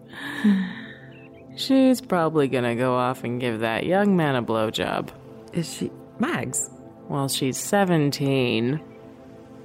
She's 1.57 2.00
probably 2.00 2.48
gonna 2.48 2.75
go 2.77 2.95
off 2.95 3.25
and 3.25 3.41
give 3.41 3.60
that 3.60 3.86
young 3.86 4.15
man 4.15 4.38
a 4.38 4.41
blowjob. 4.41 5.10
Is 5.51 5.74
she. 5.74 5.91
Mags? 6.17 6.69
Well, 7.10 7.27
she's 7.27 7.57
17. 7.57 8.79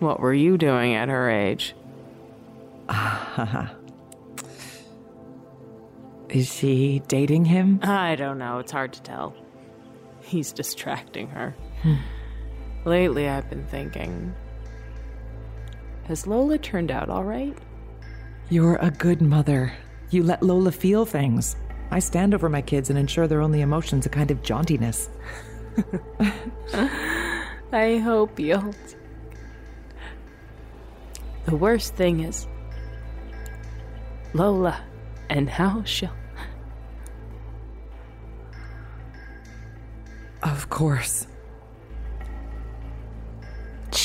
What 0.01 0.19
were 0.19 0.35
you 0.35 0.59
doing 0.59 0.95
at 0.95 1.09
her 1.09 1.31
age? 1.31 1.77
Is 6.29 6.53
she 6.53 7.03
dating 7.07 7.45
him? 7.45 7.79
I 7.85 8.17
don't 8.17 8.39
know. 8.39 8.59
It's 8.59 8.73
hard 8.73 8.95
to 8.95 9.03
tell. 9.03 9.33
He's 10.23 10.51
distracting 10.53 11.29
her. 11.29 11.55
Lately, 12.87 13.29
I've 13.29 13.51
been 13.51 13.65
thinking 13.65 14.33
Has 16.05 16.25
Lola 16.29 16.57
turned 16.57 16.93
out 16.93 17.11
all 17.11 17.25
right? 17.25 17.59
You're 18.49 18.77
a 18.77 18.93
good 18.93 19.21
mother. 19.21 19.73
You 20.11 20.23
let 20.23 20.41
Lola 20.41 20.71
feel 20.71 21.05
things. 21.05 21.57
I 21.91 21.99
stand 21.99 22.33
over 22.33 22.49
my 22.49 22.63
kids 22.63 22.89
and 22.89 22.97
ensure 22.97 23.27
their 23.27 23.43
only 23.43 23.61
emotion's 23.61 24.07
a 24.07 24.09
kind 24.09 24.31
of 24.31 24.41
jauntiness. 24.43 25.09
I 27.73 27.97
hope 27.99 28.39
you'll. 28.39 28.73
The 31.47 31.57
worst 31.57 31.97
thing 31.97 32.21
is 32.21 32.47
Lola 34.33 34.81
and 35.29 35.51
how 35.51 35.83
she'll. 35.83 36.13
Of 40.45 40.71
course. 40.71 41.27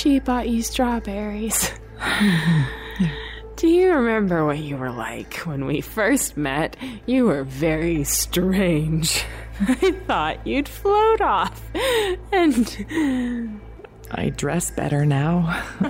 She 0.02 0.18
bought 0.18 0.50
you 0.50 0.64
strawberries. 0.64 1.72
Do 3.56 3.68
you 3.68 3.94
remember 3.94 4.44
what 4.44 4.58
you 4.58 4.76
were 4.76 4.90
like 4.90 5.36
when 5.46 5.68
we 5.68 5.82
first 5.82 6.36
met? 6.36 6.76
You 7.06 7.26
were 7.26 7.44
very 7.44 8.04
strange. 8.04 9.24
I 9.60 9.92
thought 10.08 10.48
you'd 10.48 10.68
float 10.68 11.22
off. 11.22 11.62
And 12.32 13.62
I 14.10 14.30
dress 14.30 14.72
better 14.72 15.06
now. 15.06 15.64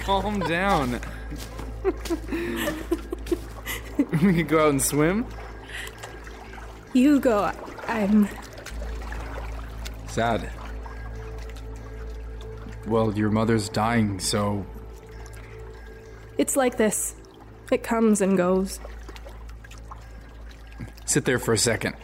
Calm 0.00 0.40
down. 0.40 1.00
we 4.22 4.34
could 4.34 4.48
go 4.48 4.64
out 4.64 4.68
and 4.68 4.82
swim. 4.82 5.24
You 6.92 7.20
go. 7.20 7.50
I'm. 7.86 8.28
Sad. 10.08 10.50
Well, 12.88 13.16
your 13.16 13.30
mother's 13.30 13.68
dying, 13.68 14.18
so 14.18 14.64
It's 16.38 16.56
like 16.56 16.76
this. 16.76 17.14
It 17.70 17.82
comes 17.82 18.20
and 18.20 18.36
goes. 18.36 18.80
sit 21.04 21.24
there 21.24 21.38
for 21.38 21.52
a 21.52 21.58
second. 21.58 21.94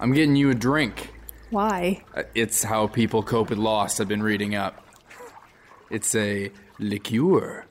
I'm 0.00 0.12
getting 0.12 0.36
you 0.36 0.50
a 0.50 0.54
drink. 0.54 1.10
Why? 1.50 2.02
Uh, 2.16 2.22
It's 2.34 2.62
how 2.62 2.86
people 2.86 3.22
cope 3.22 3.50
with 3.50 3.58
loss, 3.58 4.00
I've 4.00 4.08
been 4.08 4.22
reading 4.22 4.54
up. 4.54 4.84
It's 5.90 6.14
a 6.14 6.50
liqueur. 6.78 7.64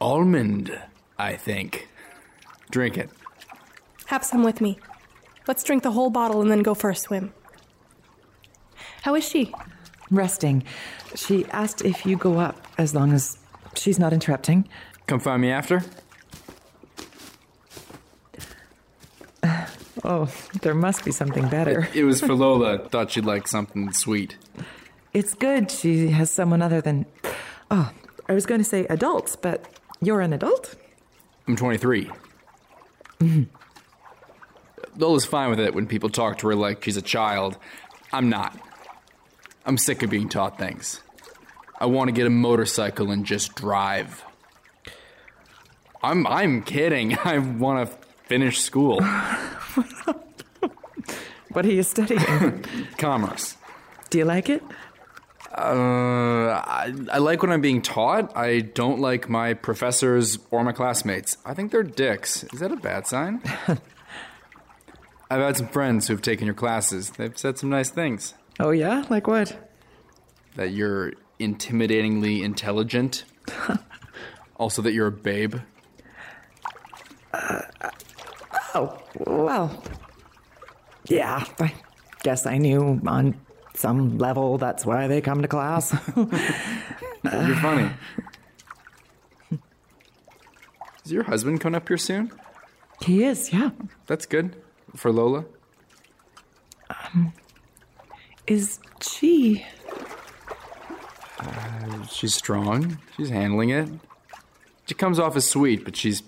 Almond, 0.00 0.76
I 1.18 1.36
think. 1.36 1.88
Drink 2.70 2.96
it. 2.96 3.10
Have 4.06 4.24
some 4.24 4.42
with 4.42 4.60
me. 4.60 4.78
Let's 5.46 5.62
drink 5.64 5.82
the 5.82 5.92
whole 5.92 6.10
bottle 6.10 6.40
and 6.42 6.50
then 6.50 6.62
go 6.62 6.74
for 6.74 6.90
a 6.90 6.96
swim. 6.96 7.32
How 9.02 9.14
is 9.14 9.28
she? 9.28 9.52
Resting. 10.12 10.62
She 11.16 11.46
asked 11.46 11.82
if 11.84 12.06
you 12.06 12.16
go 12.16 12.38
up 12.38 12.68
as 12.78 12.94
long 12.94 13.12
as 13.12 13.38
she's 13.74 13.98
not 13.98 14.12
interrupting. 14.12 14.68
Come 15.06 15.18
find 15.18 15.42
me 15.42 15.50
after. 15.50 15.82
Oh, 20.04 20.28
there 20.62 20.74
must 20.74 21.04
be 21.04 21.12
something 21.12 21.48
better. 21.48 21.88
It 21.94 22.02
was 22.02 22.20
for 22.20 22.34
Lola. 22.34 22.88
Thought 22.88 23.12
she'd 23.12 23.24
like 23.24 23.46
something 23.46 23.92
sweet. 23.92 24.36
It's 25.12 25.32
good 25.32 25.70
she 25.70 26.08
has 26.08 26.28
someone 26.28 26.60
other 26.60 26.80
than. 26.80 27.06
Oh, 27.70 27.92
I 28.28 28.32
was 28.32 28.44
going 28.44 28.60
to 28.60 28.64
say 28.64 28.84
adults, 28.86 29.36
but 29.36 29.68
you're 30.00 30.20
an 30.20 30.32
adult? 30.32 30.74
I'm 31.46 31.54
23. 31.54 32.10
Mm-hmm. 33.20 33.42
Lola's 34.96 35.24
fine 35.24 35.50
with 35.50 35.60
it 35.60 35.72
when 35.72 35.86
people 35.86 36.10
talk 36.10 36.38
to 36.38 36.48
her 36.48 36.56
like 36.56 36.82
she's 36.82 36.96
a 36.96 37.02
child. 37.02 37.56
I'm 38.12 38.28
not. 38.28 38.58
I'm 39.64 39.78
sick 39.78 40.02
of 40.02 40.10
being 40.10 40.28
taught 40.28 40.58
things. 40.58 41.00
I 41.78 41.86
want 41.86 42.08
to 42.08 42.12
get 42.12 42.26
a 42.26 42.30
motorcycle 42.30 43.10
and 43.10 43.24
just 43.24 43.54
drive. 43.54 44.24
I'm 46.02 46.26
I'm 46.26 46.62
kidding. 46.62 47.16
I 47.24 47.38
want 47.38 47.88
to 47.88 47.96
finish 48.26 48.60
school. 48.60 49.00
What 51.52 51.66
are 51.66 51.70
you 51.70 51.82
studying? 51.82 52.64
Commerce. 52.98 53.56
Do 54.08 54.16
you 54.18 54.24
like 54.24 54.48
it? 54.48 54.62
Uh, 55.54 56.48
I, 56.48 56.94
I 57.10 57.18
like 57.18 57.42
what 57.42 57.52
I'm 57.52 57.60
being 57.60 57.82
taught. 57.82 58.34
I 58.34 58.60
don't 58.60 59.00
like 59.00 59.28
my 59.28 59.52
professors 59.52 60.38
or 60.50 60.64
my 60.64 60.72
classmates. 60.72 61.36
I 61.44 61.52
think 61.52 61.70
they're 61.70 61.82
dicks. 61.82 62.42
Is 62.54 62.60
that 62.60 62.72
a 62.72 62.76
bad 62.76 63.06
sign? 63.06 63.42
I've 65.30 65.40
had 65.40 65.58
some 65.58 65.68
friends 65.68 66.08
who've 66.08 66.22
taken 66.22 66.46
your 66.46 66.54
classes. 66.54 67.10
They've 67.10 67.36
said 67.36 67.58
some 67.58 67.68
nice 67.68 67.90
things. 67.90 68.32
Oh, 68.60 68.70
yeah? 68.70 69.04
Like 69.08 69.26
what? 69.26 69.70
That 70.56 70.70
you're 70.72 71.12
intimidatingly 71.40 72.42
intelligent. 72.42 73.24
also, 74.56 74.82
that 74.82 74.92
you're 74.92 75.08
a 75.08 75.12
babe. 75.12 75.56
Uh, 77.32 77.62
oh, 78.74 78.98
well. 79.16 79.82
Yeah, 81.06 81.44
I 81.58 81.72
guess 82.22 82.46
I 82.46 82.58
knew 82.58 83.00
on 83.06 83.34
some 83.74 84.18
level 84.18 84.58
that's 84.58 84.86
why 84.86 85.08
they 85.08 85.20
come 85.20 85.42
to 85.42 85.48
class. 85.48 85.92
You're 86.16 87.56
funny. 87.56 87.90
Is 91.04 91.12
your 91.12 91.24
husband 91.24 91.60
coming 91.60 91.76
up 91.76 91.88
here 91.88 91.98
soon? 91.98 92.30
he 93.04 93.24
is, 93.24 93.52
yeah. 93.52 93.70
That's 94.06 94.26
good. 94.26 94.54
For 94.94 95.10
Lola? 95.10 95.44
Is 98.52 98.78
she. 99.00 99.64
Uh, 101.38 102.06
she's 102.06 102.34
strong. 102.34 102.98
She's 103.16 103.30
handling 103.30 103.70
it. 103.70 103.88
She 104.86 104.92
comes 104.92 105.18
off 105.18 105.36
as 105.36 105.48
sweet, 105.48 105.86
but 105.86 105.96
she's. 105.96 106.22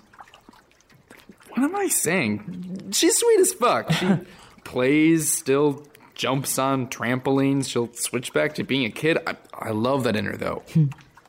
What 1.50 1.64
am 1.64 1.76
I 1.76 1.88
saying? 1.88 2.92
She's 2.92 3.18
sweet 3.18 3.40
as 3.40 3.52
fuck. 3.52 3.92
She 3.92 4.08
plays, 4.64 5.30
still 5.30 5.86
jumps 6.14 6.58
on 6.58 6.88
trampolines. 6.88 7.68
She'll 7.68 7.92
switch 7.92 8.32
back 8.32 8.54
to 8.54 8.64
being 8.64 8.86
a 8.86 8.90
kid. 8.90 9.18
I, 9.26 9.36
I 9.52 9.70
love 9.72 10.04
that 10.04 10.16
in 10.16 10.24
her, 10.24 10.38
though. 10.38 10.62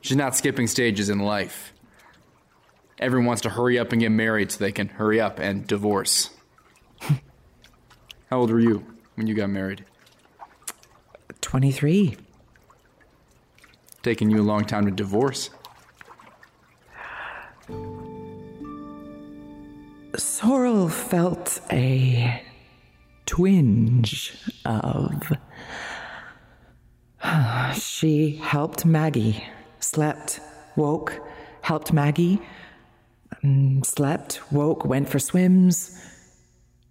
She's 0.00 0.16
not 0.16 0.34
skipping 0.34 0.66
stages 0.66 1.10
in 1.10 1.18
life. 1.18 1.74
Everyone 2.98 3.26
wants 3.26 3.42
to 3.42 3.50
hurry 3.50 3.78
up 3.78 3.92
and 3.92 4.00
get 4.00 4.12
married 4.12 4.50
so 4.50 4.60
they 4.60 4.72
can 4.72 4.88
hurry 4.88 5.20
up 5.20 5.38
and 5.40 5.66
divorce. 5.66 6.30
How 7.00 8.38
old 8.38 8.50
were 8.50 8.60
you 8.60 8.86
when 9.16 9.26
you 9.26 9.34
got 9.34 9.50
married? 9.50 9.84
23. 11.46 12.16
Taking 14.02 14.32
you 14.32 14.40
a 14.40 14.42
long 14.42 14.64
time 14.64 14.84
to 14.84 14.90
divorce. 14.90 15.50
Sorrel 20.16 20.88
felt 20.88 21.60
a 21.70 22.42
twinge 23.26 24.36
of. 24.64 25.32
She 27.74 28.36
helped 28.42 28.84
Maggie, 28.84 29.44
slept, 29.78 30.40
woke, 30.74 31.20
helped 31.62 31.92
Maggie, 31.92 32.40
mm, 33.44 33.86
slept, 33.86 34.40
woke, 34.52 34.84
went 34.84 35.08
for 35.08 35.20
swims. 35.20 35.96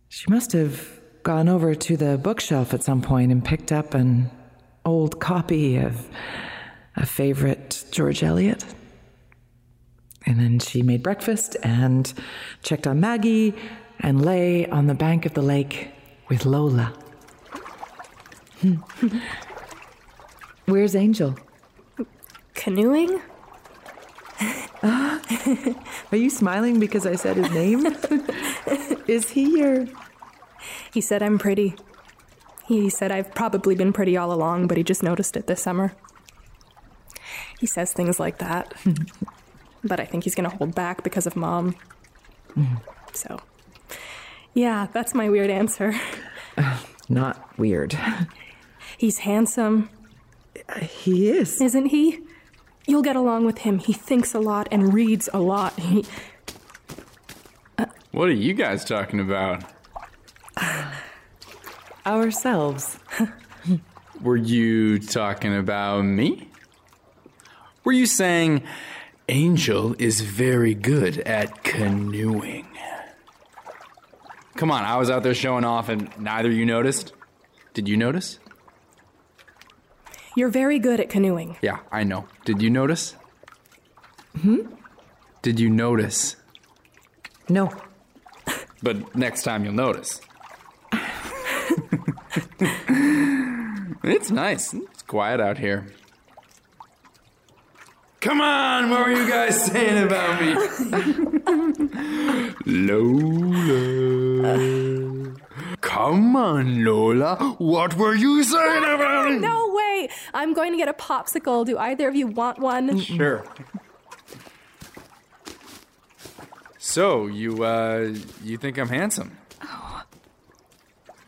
She 0.07 0.25
must 0.29 0.53
have 0.53 1.01
gone 1.23 1.49
over 1.49 1.75
to 1.75 1.97
the 1.97 2.17
bookshelf 2.17 2.73
at 2.73 2.83
some 2.83 3.01
point 3.01 3.33
and 3.33 3.43
picked 3.43 3.73
up 3.73 3.93
an 3.93 4.31
old 4.85 5.19
copy 5.19 5.77
of 5.77 6.07
a 6.95 7.05
favorite 7.05 7.83
George 7.91 8.23
Eliot. 8.23 8.63
And 10.25 10.39
then 10.39 10.59
she 10.59 10.81
made 10.81 11.03
breakfast 11.03 11.57
and 11.63 12.11
checked 12.63 12.87
on 12.87 12.99
Maggie 12.99 13.53
and 13.99 14.23
lay 14.23 14.67
on 14.67 14.87
the 14.87 14.95
bank 14.95 15.25
of 15.25 15.33
the 15.33 15.41
lake 15.41 15.89
with 16.29 16.45
Lola. 16.45 16.93
Where's 20.65 20.95
Angel? 20.95 21.35
Canoeing? 22.53 23.21
Are 26.11 26.17
you 26.17 26.29
smiling 26.29 26.79
because 26.79 27.05
I 27.05 27.15
said 27.15 27.37
his 27.37 27.49
name? 27.51 27.85
Is 29.07 29.29
he 29.29 29.59
your. 29.59 29.85
He 30.93 31.01
said 31.01 31.21
I'm 31.21 31.37
pretty. 31.37 31.75
He 32.67 32.89
said 32.89 33.11
I've 33.11 33.33
probably 33.35 33.75
been 33.75 33.93
pretty 33.93 34.17
all 34.17 34.31
along, 34.31 34.67
but 34.67 34.77
he 34.77 34.83
just 34.83 35.03
noticed 35.03 35.37
it 35.37 35.47
this 35.47 35.61
summer. 35.61 35.93
He 37.59 37.67
says 37.67 37.93
things 37.93 38.19
like 38.19 38.39
that. 38.39 38.73
but 39.83 39.99
I 39.99 40.05
think 40.05 40.23
he's 40.23 40.35
going 40.35 40.49
to 40.49 40.55
hold 40.55 40.73
back 40.75 41.03
because 41.03 41.27
of 41.27 41.35
mom. 41.35 41.75
Mm-hmm. 42.57 42.75
So, 43.13 43.39
yeah, 44.53 44.87
that's 44.91 45.13
my 45.13 45.29
weird 45.29 45.49
answer. 45.49 45.93
Not 47.09 47.57
weird. 47.57 47.97
He's 48.97 49.19
handsome. 49.19 49.89
He 50.81 51.29
is. 51.29 51.61
Isn't 51.61 51.87
he? 51.87 52.21
You'll 52.87 53.01
get 53.01 53.15
along 53.15 53.45
with 53.45 53.59
him. 53.59 53.79
He 53.79 53.93
thinks 53.93 54.33
a 54.33 54.39
lot 54.39 54.67
and 54.71 54.93
reads 54.93 55.27
a 55.33 55.39
lot. 55.39 55.77
He, 55.79 56.05
What 58.11 58.29
are 58.29 58.33
you 58.33 58.53
guys 58.53 58.85
talking 58.85 59.19
about? 59.19 59.63
Ourselves. 62.05 62.97
Were 64.21 64.37
you 64.37 64.99
talking 64.99 65.55
about 65.55 66.03
me? 66.03 66.47
Were 67.83 67.91
you 67.91 68.05
saying 68.05 68.63
Angel 69.27 69.95
is 69.99 70.21
very 70.21 70.73
good 70.73 71.19
at 71.19 71.63
canoeing? 71.63 72.67
Come 74.55 74.71
on, 74.71 74.83
I 74.85 74.97
was 74.97 75.09
out 75.09 75.23
there 75.23 75.33
showing 75.33 75.65
off 75.65 75.89
and 75.89 76.09
neither 76.17 76.49
of 76.49 76.55
you 76.55 76.65
noticed? 76.65 77.13
Did 77.73 77.87
you 77.89 77.97
notice? 77.97 78.39
you're 80.35 80.49
very 80.49 80.79
good 80.79 80.99
at 80.99 81.09
canoeing. 81.09 81.57
Yeah, 81.61 81.79
I 81.91 82.03
know. 82.03 82.27
Did 82.43 82.61
you 82.61 82.69
notice? 82.69 83.15
Hmm? 84.41 84.67
Did 85.41 85.59
you 85.59 85.69
notice? 85.69 86.35
No. 87.47 87.71
But 88.83 89.15
next 89.15 89.43
time 89.43 89.63
you'll 89.63 89.73
notice. 89.73 90.19
it's 94.03 94.31
nice. 94.31 94.73
It's 94.73 95.01
quiet 95.03 95.39
out 95.39 95.57
here. 95.57 95.87
Come 98.19 98.41
on, 98.41 98.89
what 98.89 99.05
were 99.05 99.13
you 99.13 99.29
guys 99.29 99.65
saying 99.65 100.03
about 100.03 100.41
me? 100.41 100.55
Lola. 102.65 104.57
Come 105.81 106.35
on, 106.35 106.83
Lola. 106.83 107.35
What 107.59 107.95
were 107.95 108.15
you 108.15 108.43
saying 108.43 108.83
about 108.83 109.29
me? 109.29 109.37
No 109.37 109.71
way! 109.73 110.09
I'm 110.33 110.53
going 110.53 110.71
to 110.71 110.77
get 110.77 110.87
a 110.87 110.93
popsicle. 110.93 111.65
Do 111.65 111.77
either 111.77 112.07
of 112.07 112.15
you 112.15 112.25
want 112.27 112.57
one? 112.57 112.99
Sure. 112.99 113.45
So 116.79 117.27
you 117.27 117.63
uh 117.63 118.13
you 118.43 118.57
think 118.57 118.77
I'm 118.77 118.89
handsome? 118.89 119.37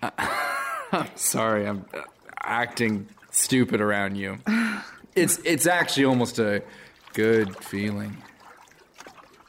I'm 0.01 0.46
sorry, 1.15 1.67
I'm 1.67 1.85
uh, 1.93 2.01
acting 2.41 3.07
stupid 3.31 3.81
around 3.81 4.15
you. 4.15 4.37
It's 5.15 5.37
it's 5.39 5.65
actually 5.67 6.05
almost 6.05 6.39
a 6.39 6.63
good 7.13 7.55
feeling. 7.63 8.17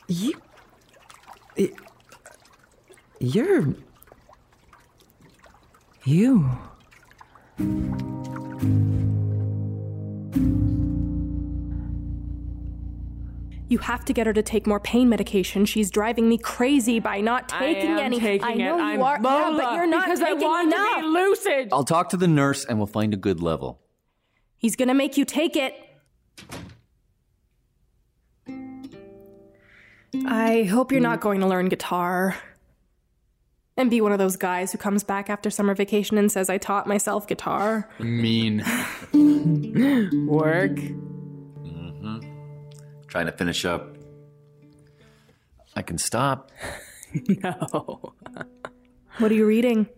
You. 0.06 0.32
it- 1.56 1.74
You're. 3.20 3.74
You. 6.04 6.48
You 13.68 13.78
have 13.78 14.04
to 14.06 14.12
get 14.14 14.26
her 14.26 14.32
to 14.32 14.42
take 14.42 14.66
more 14.66 14.80
pain 14.80 15.08
medication. 15.10 15.66
She's 15.66 15.90
driving 15.90 16.28
me 16.28 16.38
crazy 16.38 17.00
by 17.00 17.20
not 17.20 17.48
taking 17.50 17.90
I 17.90 17.94
am 17.94 17.98
any. 17.98 18.18
taking 18.18 18.46
I 18.46 18.54
know 18.54 18.74
it. 18.76 18.78
you 18.78 18.84
I'm 18.84 19.02
are, 19.02 19.20
yeah, 19.22 19.30
Lola, 19.48 19.62
but 19.62 19.74
you're 19.74 19.86
not 19.86 20.06
because 20.06 20.20
I 20.22 20.32
want 20.32 20.72
enough. 20.72 20.96
to 20.96 21.02
be 21.02 21.06
lucid. 21.08 21.68
I'll 21.72 21.84
talk 21.84 22.08
to 22.10 22.16
the 22.16 22.28
nurse 22.28 22.64
and 22.64 22.78
we'll 22.78 22.86
find 22.86 23.12
a 23.12 23.18
good 23.18 23.42
level. 23.42 23.80
He's 24.56 24.74
gonna 24.74 24.94
make 24.94 25.16
you 25.18 25.24
take 25.26 25.54
it. 25.54 25.74
I 30.26 30.62
hope 30.64 30.90
you're 30.90 31.00
not 31.00 31.20
going 31.20 31.40
to 31.40 31.46
learn 31.46 31.68
guitar. 31.68 32.36
And 33.76 33.90
be 33.90 34.00
one 34.00 34.10
of 34.10 34.18
those 34.18 34.36
guys 34.36 34.72
who 34.72 34.78
comes 34.78 35.04
back 35.04 35.30
after 35.30 35.50
summer 35.50 35.74
vacation 35.74 36.18
and 36.18 36.32
says, 36.32 36.50
I 36.50 36.58
taught 36.58 36.88
myself 36.88 37.28
guitar. 37.28 37.88
Mean. 38.00 38.64
Work. 40.26 40.78
Trying 43.08 43.26
to 43.26 43.32
finish 43.32 43.64
up. 43.64 43.96
I 45.74 45.82
can 45.82 45.98
stop. 45.98 46.50
no. 47.28 48.12
What 49.18 49.30
are 49.30 49.34
you 49.34 49.46
reading? 49.46 49.88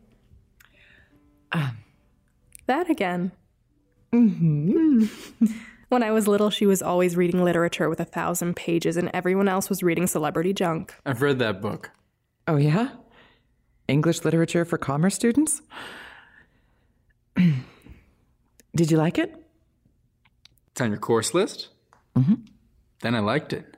that 2.66 2.88
again. 2.88 3.32
Mm-hmm. 4.12 5.06
When 5.90 6.04
I 6.04 6.12
was 6.12 6.28
little, 6.28 6.50
she 6.50 6.66
was 6.66 6.82
always 6.82 7.16
reading 7.16 7.42
literature 7.42 7.88
with 7.88 7.98
a 7.98 8.04
thousand 8.04 8.54
pages, 8.54 8.96
and 8.96 9.10
everyone 9.12 9.48
else 9.48 9.68
was 9.68 9.82
reading 9.82 10.06
celebrity 10.06 10.54
junk. 10.54 10.94
I've 11.04 11.20
read 11.20 11.40
that 11.40 11.60
book. 11.60 11.90
Oh, 12.46 12.54
yeah? 12.54 12.90
English 13.88 14.24
literature 14.24 14.64
for 14.64 14.78
commerce 14.78 15.16
students? 15.16 15.62
Did 17.36 18.92
you 18.92 18.98
like 18.98 19.18
it? 19.18 19.34
It's 20.70 20.80
on 20.80 20.90
your 20.90 21.00
course 21.00 21.34
list? 21.34 21.70
Mm-hmm. 22.16 22.34
Then 23.00 23.14
I 23.14 23.20
liked 23.20 23.52
it. 23.52 23.76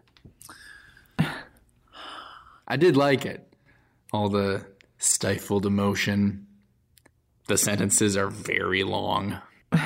I 2.67 2.77
did 2.77 2.97
like 2.97 3.27
it. 3.27 3.53
All 4.13 4.29
the 4.29 4.65
stifled 4.99 5.67
emotion. 5.67 6.47
The 7.47 7.59
sentences 7.59 8.17
are 8.17 8.31
very 8.31 8.83
long. 8.85 9.39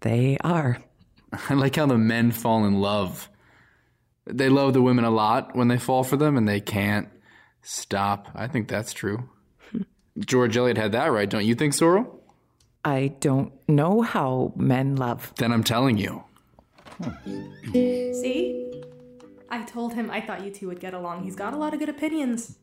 They 0.00 0.36
are. 0.42 0.78
I 1.48 1.54
like 1.54 1.76
how 1.76 1.86
the 1.86 1.96
men 1.96 2.32
fall 2.32 2.64
in 2.64 2.80
love. 2.80 3.28
They 4.26 4.48
love 4.48 4.72
the 4.72 4.82
women 4.82 5.04
a 5.04 5.10
lot 5.10 5.54
when 5.54 5.68
they 5.68 5.78
fall 5.78 6.02
for 6.02 6.16
them 6.16 6.36
and 6.36 6.48
they 6.48 6.60
can't 6.60 7.08
stop. 7.62 8.28
I 8.34 8.48
think 8.48 8.66
that's 8.66 8.92
true. 8.92 9.30
George 10.18 10.56
Eliot 10.56 10.76
had 10.76 10.92
that 10.92 11.12
right, 11.12 11.30
don't 11.30 11.44
you 11.44 11.54
think, 11.54 11.74
Sorrel? 11.74 12.20
I 12.84 13.14
don't 13.20 13.52
know 13.68 14.02
how 14.02 14.52
men 14.56 14.96
love. 14.96 15.32
Then 15.38 15.52
I'm 15.52 15.62
telling 15.62 15.98
you. 15.98 16.24
See? 17.72 18.82
I 19.50 19.62
told 19.64 19.94
him 19.94 20.10
I 20.10 20.20
thought 20.20 20.44
you 20.44 20.50
two 20.50 20.68
would 20.68 20.80
get 20.80 20.94
along. 20.94 21.24
He's 21.24 21.36
got 21.36 21.52
a 21.52 21.56
lot 21.56 21.72
of 21.74 21.80
good 21.80 21.88
opinions. 21.88 22.58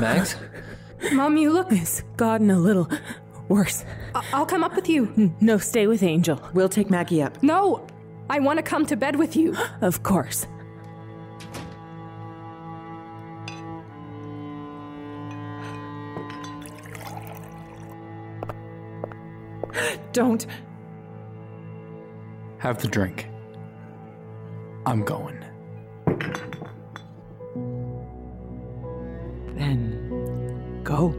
Max? 0.00 0.36
Mom, 1.12 1.36
you 1.36 1.52
look. 1.52 1.68
It's 1.70 2.02
gotten 2.16 2.50
a 2.50 2.58
little 2.58 2.88
worse. 3.48 3.84
I- 4.14 4.24
I'll 4.32 4.46
come 4.46 4.64
up 4.64 4.74
with 4.74 4.88
you. 4.88 5.32
No, 5.40 5.58
stay 5.58 5.86
with 5.86 6.02
Angel. 6.02 6.40
We'll 6.54 6.68
take 6.68 6.90
Maggie 6.90 7.22
up. 7.22 7.42
No! 7.42 7.86
I 8.30 8.40
want 8.40 8.56
to 8.58 8.62
come 8.62 8.86
to 8.86 8.96
bed 8.96 9.16
with 9.16 9.36
you. 9.36 9.54
Of 9.82 10.02
course. 10.02 10.46
Don't. 20.14 20.46
Have 22.58 22.80
the 22.80 22.86
drink. 22.86 23.26
I'm 24.86 25.04
going. 25.04 25.44
Then 29.56 30.82
go. 30.84 31.10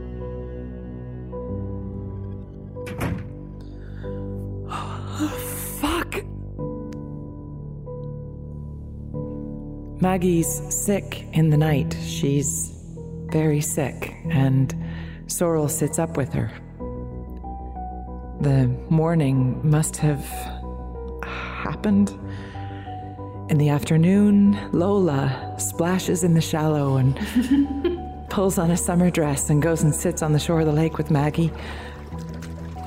Fuck. 5.78 6.24
Maggie's 10.00 10.48
sick 10.74 11.26
in 11.34 11.50
the 11.50 11.58
night. 11.58 11.94
She's 12.02 12.72
very 13.26 13.60
sick, 13.60 14.14
and 14.30 14.74
Sorrel 15.26 15.68
sits 15.68 15.98
up 15.98 16.16
with 16.16 16.32
her. 16.32 16.50
The 18.40 18.66
morning 18.90 19.60
must 19.68 19.96
have 19.98 20.24
happened. 21.22 22.10
In 23.48 23.58
the 23.58 23.70
afternoon, 23.70 24.58
Lola 24.72 25.54
splashes 25.58 26.22
in 26.22 26.34
the 26.34 26.40
shallow 26.40 26.96
and 26.96 27.16
pulls 28.30 28.58
on 28.58 28.70
a 28.70 28.76
summer 28.76 29.10
dress 29.10 29.48
and 29.48 29.62
goes 29.62 29.82
and 29.82 29.94
sits 29.94 30.20
on 30.20 30.32
the 30.32 30.38
shore 30.38 30.60
of 30.60 30.66
the 30.66 30.72
lake 30.72 30.98
with 30.98 31.10
Maggie. 31.10 31.50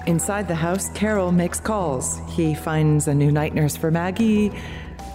Inside 0.05 0.47
the 0.47 0.55
house, 0.55 0.89
Carol 0.89 1.31
makes 1.31 1.59
calls. 1.59 2.19
He 2.29 2.53
finds 2.53 3.07
a 3.07 3.13
new 3.13 3.31
night 3.31 3.53
nurse 3.53 3.75
for 3.75 3.89
Maggie, 3.89 4.51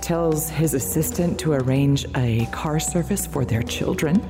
tells 0.00 0.48
his 0.50 0.74
assistant 0.74 1.38
to 1.40 1.52
arrange 1.52 2.06
a 2.16 2.46
car 2.46 2.80
service 2.80 3.26
for 3.26 3.44
their 3.44 3.62
children. 3.62 4.20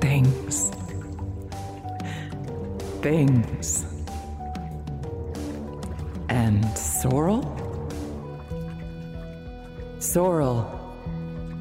Things. 0.00 0.70
Things. 3.00 3.95
Sorrel? 7.08 7.88
Sorrel 10.00 10.96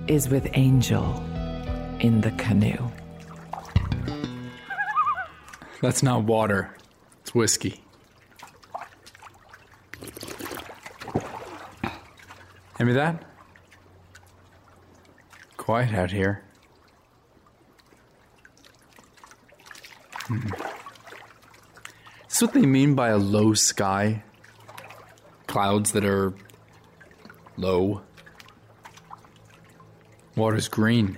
is 0.07 0.27
with 0.27 0.49
Angel 0.53 1.23
in 1.99 2.21
the 2.21 2.31
canoe. 2.31 2.89
That's 5.83 6.01
not 6.01 6.23
water. 6.23 6.75
It's 7.21 7.35
whiskey. 7.35 7.83
Hand 12.77 12.87
me 12.87 12.93
that. 12.93 13.23
Quiet 15.57 15.93
out 15.93 16.09
here. 16.09 16.43
Hmm. 20.21 20.47
Is 20.47 22.29
this 22.29 22.41
what 22.41 22.53
they 22.53 22.65
mean 22.65 22.95
by 22.95 23.09
a 23.09 23.17
low 23.17 23.53
sky? 23.53 24.23
Clouds 25.55 25.93
that 25.93 26.03
are 26.03 26.33
low. 27.55 28.01
Water's 30.35 30.67
green. 30.67 31.17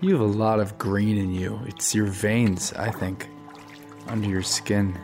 You 0.00 0.12
have 0.12 0.20
a 0.20 0.24
lot 0.24 0.60
of 0.60 0.78
green 0.78 1.18
in 1.18 1.34
you. 1.34 1.58
It's 1.66 1.96
your 1.96 2.06
veins, 2.06 2.72
I 2.74 2.92
think, 2.92 3.26
under 4.06 4.28
your 4.28 4.44
skin. 4.44 4.96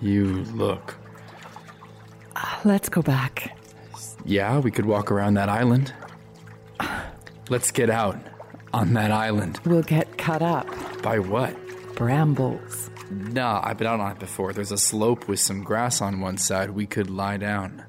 You 0.00 0.44
look. 0.54 0.96
Let's 2.64 2.88
go 2.88 3.02
back. 3.02 3.58
Yeah, 4.24 4.60
we 4.60 4.70
could 4.70 4.86
walk 4.86 5.10
around 5.10 5.34
that 5.34 5.48
island. 5.48 5.92
Let's 7.48 7.72
get 7.72 7.90
out 7.90 8.20
on 8.72 8.92
that 8.94 9.10
island. 9.10 9.58
We'll 9.66 9.82
get 9.82 10.16
cut 10.16 10.42
up. 10.42 10.68
By 11.02 11.18
what? 11.18 11.56
Brambles. 11.96 12.89
Nah, 13.10 13.60
I've 13.64 13.76
been 13.76 13.88
out 13.88 13.98
on 14.00 14.12
it 14.12 14.18
before. 14.20 14.52
There's 14.52 14.70
a 14.70 14.78
slope 14.78 15.26
with 15.26 15.40
some 15.40 15.64
grass 15.64 16.00
on 16.00 16.20
one 16.20 16.36
side. 16.36 16.70
We 16.70 16.86
could 16.86 17.10
lie 17.10 17.36
down. 17.38 17.84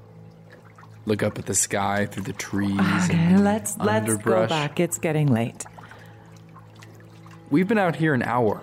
Look 1.06 1.22
up 1.22 1.38
at 1.38 1.46
the 1.46 1.54
sky 1.54 2.06
through 2.06 2.24
the 2.24 2.32
trees. 2.32 2.78
Okay, 2.78 3.14
and 3.16 3.44
let's 3.44 3.76
let's 3.78 4.16
go 4.16 4.46
back. 4.46 4.80
It's 4.80 4.98
getting 4.98 5.28
late. 5.32 5.64
We've 7.50 7.68
been 7.68 7.78
out 7.78 7.96
here 7.96 8.14
an 8.14 8.22
hour. 8.22 8.62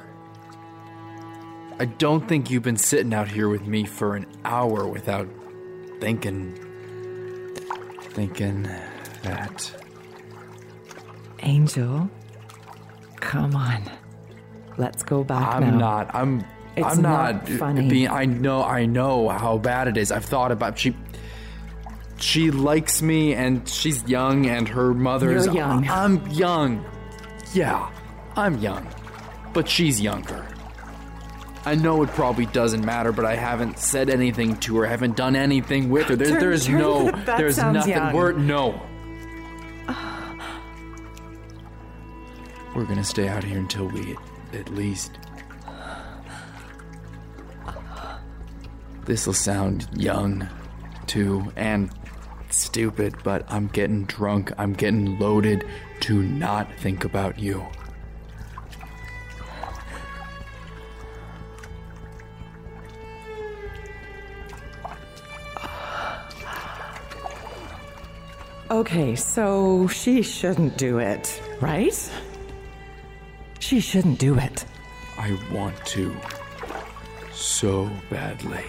I 1.80 1.86
don't 1.86 2.28
think 2.28 2.50
you've 2.50 2.64
been 2.64 2.78
sitting 2.78 3.14
out 3.14 3.30
here 3.30 3.48
with 3.48 3.66
me 3.66 3.86
for 3.86 4.16
an 4.16 4.26
hour 4.44 4.86
without 4.88 5.30
thinking. 6.02 6.58
thinking 8.02 8.64
that. 9.24 9.72
Angel, 11.42 12.10
come 13.22 13.56
on. 13.56 13.84
Let's 14.80 15.04
go 15.04 15.24
back 15.24 15.56
I'm 15.56 15.72
now. 15.72 15.78
not. 15.78 16.16
I'm. 16.16 16.44
It's 16.76 16.88
I'm 16.88 17.02
not, 17.02 17.48
not 17.48 17.60
funny. 17.60 17.90
Being, 17.90 18.08
I 18.08 18.26
know. 18.26 18.64
I 18.64 18.86
know 18.86 19.28
how 19.30 19.58
bad 19.60 19.88
it 19.90 19.98
is. 19.98 20.12
I've 20.12 20.26
thought 20.26 20.52
about. 20.52 20.80
She. 20.80 20.96
She 22.18 22.50
likes 22.52 23.02
me, 23.02 23.34
and 23.34 23.68
she's 23.68 24.04
young, 24.08 24.46
and 24.48 24.68
her 24.70 24.94
mother's. 24.94 25.46
You're 25.46 25.56
young. 25.56 25.88
I'm 25.90 26.26
young. 26.28 26.84
Yeah, 27.54 27.90
I'm 28.36 28.58
young, 28.60 28.88
but 29.54 29.68
she's 29.70 30.00
younger. 30.02 30.46
I 31.66 31.76
know 31.76 32.02
it 32.04 32.10
probably 32.12 32.46
doesn't 32.46 32.86
matter, 32.86 33.12
but 33.12 33.26
I 33.26 33.36
haven't 33.36 33.80
said 33.80 34.10
anything 34.10 34.56
to 34.62 34.78
her. 34.78 34.86
I 34.88 34.90
haven't 34.90 35.18
done 35.18 35.36
anything 35.36 35.90
with 35.90 36.08
her. 36.08 36.16
There's, 36.16 36.30
Turn- 36.32 36.40
there's 36.40 36.66
turn- 36.68 36.78
no. 36.78 37.12
there's 37.38 37.58
nothing. 37.58 37.92
young. 37.94 38.14
We're 38.14 38.32
no. 38.32 38.82
We're 42.76 42.86
gonna 42.86 43.04
stay 43.04 43.28
out 43.28 43.44
here 43.44 43.58
until 43.58 43.88
we, 43.88 44.16
at 44.54 44.70
least. 44.70 45.18
This'll 49.06 49.34
sound 49.34 49.88
young, 49.96 50.48
too, 51.08 51.52
and 51.56 51.92
stupid, 52.50 53.16
but 53.24 53.44
I'm 53.52 53.68
getting 53.68 54.06
drunk. 54.06 54.52
I'm 54.58 54.74
getting 54.74 55.18
loaded 55.18 55.66
to 56.02 56.22
not 56.22 56.72
think 56.76 57.06
about 57.06 57.40
you. 57.40 57.66
Okay, 68.72 69.16
so 69.16 69.88
she 69.88 70.22
shouldn't 70.22 70.78
do 70.78 71.00
it, 71.00 71.42
right? 71.60 72.12
She 73.60 73.80
shouldn't 73.80 74.20
do 74.20 74.38
it. 74.38 74.66
I 75.18 75.38
want 75.52 75.76
to. 75.88 76.16
So 77.32 77.90
badly. 78.10 78.64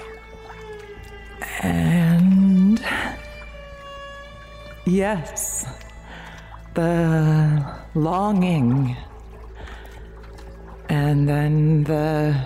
And 1.62 2.82
yes, 4.84 5.66
the 6.74 7.64
longing, 7.94 8.96
and 10.88 11.28
then 11.28 11.84
the 11.84 12.36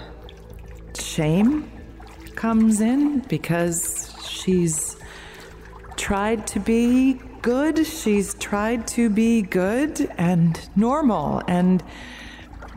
shame 0.99 1.71
comes 2.35 2.81
in 2.81 3.21
because 3.21 4.13
she's 4.29 4.97
tried 5.97 6.47
to 6.49 6.61
be 6.61 7.15
good. 7.41 7.87
She's 7.87 8.35
tried 8.35 8.87
to 8.89 9.09
be 9.09 9.43
good 9.43 10.11
and 10.19 10.61
normal 10.77 11.43
and 11.49 11.83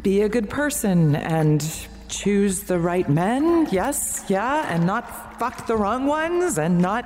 be 0.07 0.21
a 0.21 0.29
good 0.29 0.49
person 0.49 1.17
and 1.17 1.85
choose 2.07 2.63
the 2.63 2.79
right 2.79 3.09
men. 3.09 3.67
Yes, 3.73 4.23
yeah, 4.29 4.73
and 4.73 4.85
not 4.85 5.37
fuck 5.37 5.67
the 5.67 5.75
wrong 5.75 6.05
ones 6.05 6.57
and 6.57 6.77
not 6.77 7.03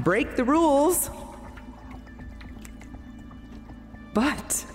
break 0.00 0.36
the 0.36 0.44
rules. 0.44 1.08
But 4.12 4.66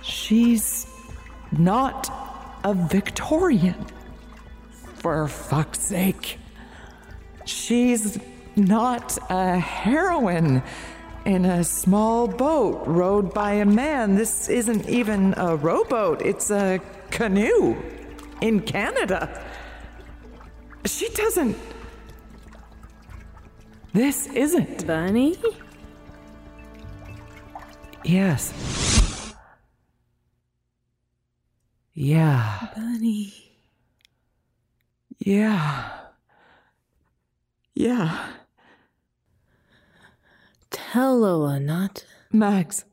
she's 0.00 0.86
not 1.50 2.08
a 2.62 2.72
Victorian. 2.72 3.84
For 5.00 5.26
fuck's 5.26 5.80
sake. 5.80 6.38
She's 7.46 8.16
not 8.54 9.18
a 9.28 9.58
heroine 9.58 10.62
in 11.24 11.44
a 11.44 11.64
small 11.64 12.26
boat 12.26 12.82
rowed 12.86 13.32
by 13.32 13.52
a 13.54 13.64
man. 13.64 14.14
This 14.14 14.48
isn't 14.48 14.88
even 14.88 15.34
a 15.36 15.56
rowboat, 15.56 16.22
it's 16.22 16.50
a 16.50 16.80
canoe 17.10 17.76
in 18.40 18.60
Canada. 18.60 19.44
She 20.84 21.08
doesn't. 21.10 21.56
This 23.92 24.26
isn't. 24.28 24.86
Bunny? 24.86 25.36
Yes. 28.04 28.52
Yeah. 31.94 32.68
Bunny. 32.74 33.32
Yeah. 35.18 35.90
Yeah. 37.74 38.41
Tell 40.92 41.18
Lola 41.18 41.58
not. 41.58 42.04
Max. 42.30 42.84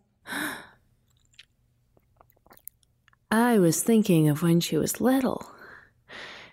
I 3.29 3.59
was 3.59 3.83
thinking 3.83 4.29
of 4.29 4.41
when 4.41 4.61
she 4.61 4.77
was 4.77 5.01
little. 5.01 5.51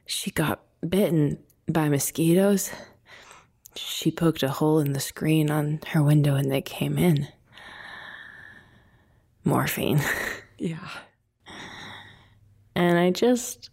She 0.06 0.32
got 0.32 0.64
bitten 0.88 1.38
by 1.68 1.88
mosquitoes. 1.88 2.72
She 3.76 4.10
poked 4.10 4.42
a 4.42 4.48
hole 4.48 4.80
in 4.80 4.92
the 4.92 4.98
screen 4.98 5.48
on 5.48 5.78
her 5.90 6.02
window 6.02 6.34
and 6.34 6.50
they 6.50 6.62
came 6.62 6.98
in. 6.98 7.28
Morphine. 9.44 10.00
Yeah. 10.58 10.88
And 12.74 12.98
I 12.98 13.10
just 13.10 13.70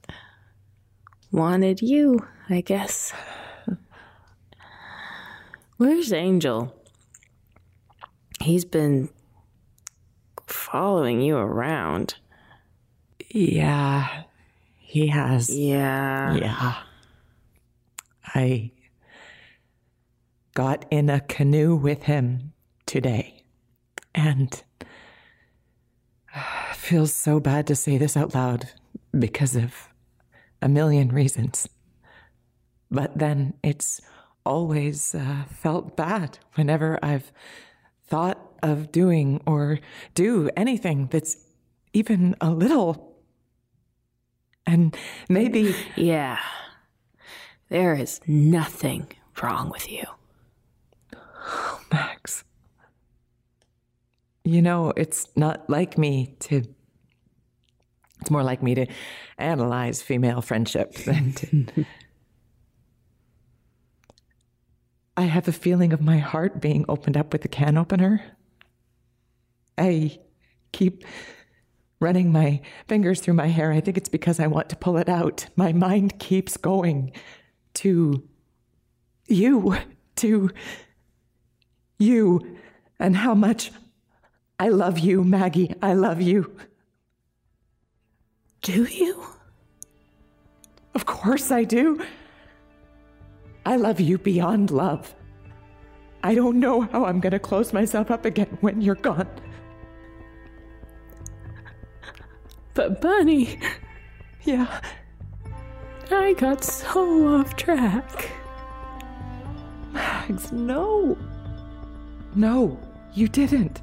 wanted 1.32 1.82
you, 1.82 2.20
I 2.50 2.60
guess. 2.62 3.14
Where's 5.78 6.12
Angel? 6.14 6.76
He's 8.44 8.66
been 8.66 9.08
following 10.48 11.22
you 11.22 11.38
around. 11.38 12.16
Yeah. 13.30 14.24
He 14.80 15.08
has. 15.08 15.50
Yeah. 15.50 16.36
Yeah. 16.36 16.76
I 18.36 18.72
got 20.54 20.86
in 20.92 21.10
a 21.10 21.22
canoe 21.22 21.74
with 21.74 22.04
him 22.04 22.52
today 22.86 23.46
and 24.14 24.62
feels 26.74 27.14
so 27.14 27.40
bad 27.40 27.66
to 27.68 27.76
say 27.78 27.98
this 27.98 28.18
out 28.18 28.36
loud 28.36 28.70
because 29.18 29.56
of 29.56 29.88
a 30.62 30.68
million 30.68 31.14
reasons. 31.14 31.70
But 32.92 33.18
then 33.18 33.54
it's 33.64 34.02
always 34.46 35.16
uh, 35.16 35.46
felt 35.50 35.96
bad 35.96 36.40
whenever 36.56 37.00
I've 37.02 37.32
thought 38.14 38.38
of 38.62 38.92
doing 38.92 39.42
or 39.48 39.80
do 40.14 40.48
anything 40.56 41.08
that's 41.08 41.36
even 41.94 42.36
a 42.40 42.52
little. 42.52 43.18
And 44.68 44.96
maybe. 45.30 45.76
Yeah. 45.96 46.38
There 47.70 47.96
is 47.96 48.22
nothing 48.28 49.08
wrong 49.42 49.72
with 49.72 49.92
you. 49.92 50.04
Oh, 51.16 51.82
Max. 51.92 52.44
You 54.44 54.62
know, 54.62 54.94
it's 54.96 55.28
not 55.36 55.68
like 55.68 55.98
me 55.98 56.36
to. 56.42 56.62
It's 58.22 58.30
more 58.30 58.44
like 58.44 58.62
me 58.62 58.76
to 58.76 58.86
analyze 59.40 60.04
female 60.04 60.44
friendship 60.44 60.94
than 60.94 61.34
to. 61.34 61.86
I 65.16 65.24
have 65.24 65.48
a 65.48 65.52
feeling 65.52 65.94
of 65.94 66.02
my 66.02 66.18
heart 66.18 66.60
being 66.60 66.86
opened 66.90 67.18
up 67.18 67.34
with 67.34 67.46
a 67.46 67.48
can 67.48 67.78
opener. 67.78 68.24
I 69.78 70.20
keep 70.72 71.06
running 72.00 72.32
my 72.32 72.62
fingers 72.88 73.22
through 73.22 73.36
my 73.36 73.48
hair. 73.48 73.72
I 73.72 73.80
think 73.80 73.98
it's 73.98 74.10
because 74.10 74.40
I 74.40 74.48
want 74.48 74.70
to 74.70 74.76
pull 74.76 74.98
it 74.98 75.10
out. 75.10 75.48
My 75.56 75.72
mind 75.72 76.20
keeps 76.20 76.58
going 76.58 77.12
to 77.76 78.28
you, 79.28 79.78
to 80.18 80.50
you, 81.98 82.58
and 83.00 83.16
how 83.16 83.36
much 83.36 83.72
I 84.60 84.70
love 84.70 85.00
you, 85.00 85.24
Maggie. 85.24 85.74
I 85.82 85.94
love 85.94 86.22
you. 86.22 86.56
Do 88.62 88.84
you? 88.86 89.24
Of 90.96 91.06
course 91.06 91.52
I 91.52 91.64
do. 91.64 92.04
I 93.66 93.78
love 93.78 94.00
you 94.00 94.18
beyond 94.18 94.72
love. 94.72 95.16
I 96.24 96.36
don't 96.36 96.60
know 96.60 96.82
how 96.82 97.06
I'm 97.06 97.20
going 97.20 97.32
to 97.32 97.40
close 97.40 97.74
myself 97.74 98.12
up 98.12 98.26
again 98.26 98.58
when 98.62 98.82
you're 98.82 98.96
gone. 98.96 99.28
But, 102.74 103.02
Bunny. 103.02 103.60
Yeah. 104.44 104.82
I 106.12 106.34
got 106.34 106.64
so 106.64 107.40
off 107.40 107.56
track. 107.56 108.30
Max, 109.92 110.52
no. 110.52 111.18
No, 112.36 112.80
you 113.14 113.28
didn't. 113.28 113.82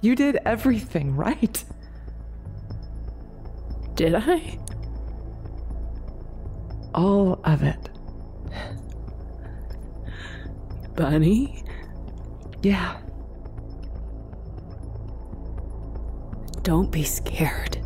You 0.00 0.14
did 0.14 0.38
everything 0.46 1.14
right. 1.14 1.64
Did 3.94 4.14
I? 4.14 4.58
All 6.94 7.40
of 7.44 7.62
it. 7.62 7.90
Bunny? 10.98 11.62
Yeah. 12.60 12.96
Don't 16.62 16.90
be 16.90 17.04
scared. 17.04 17.78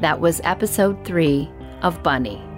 That 0.00 0.18
was 0.18 0.40
episode 0.42 1.04
three 1.04 1.48
of 1.82 2.02
Bunny. 2.02 2.49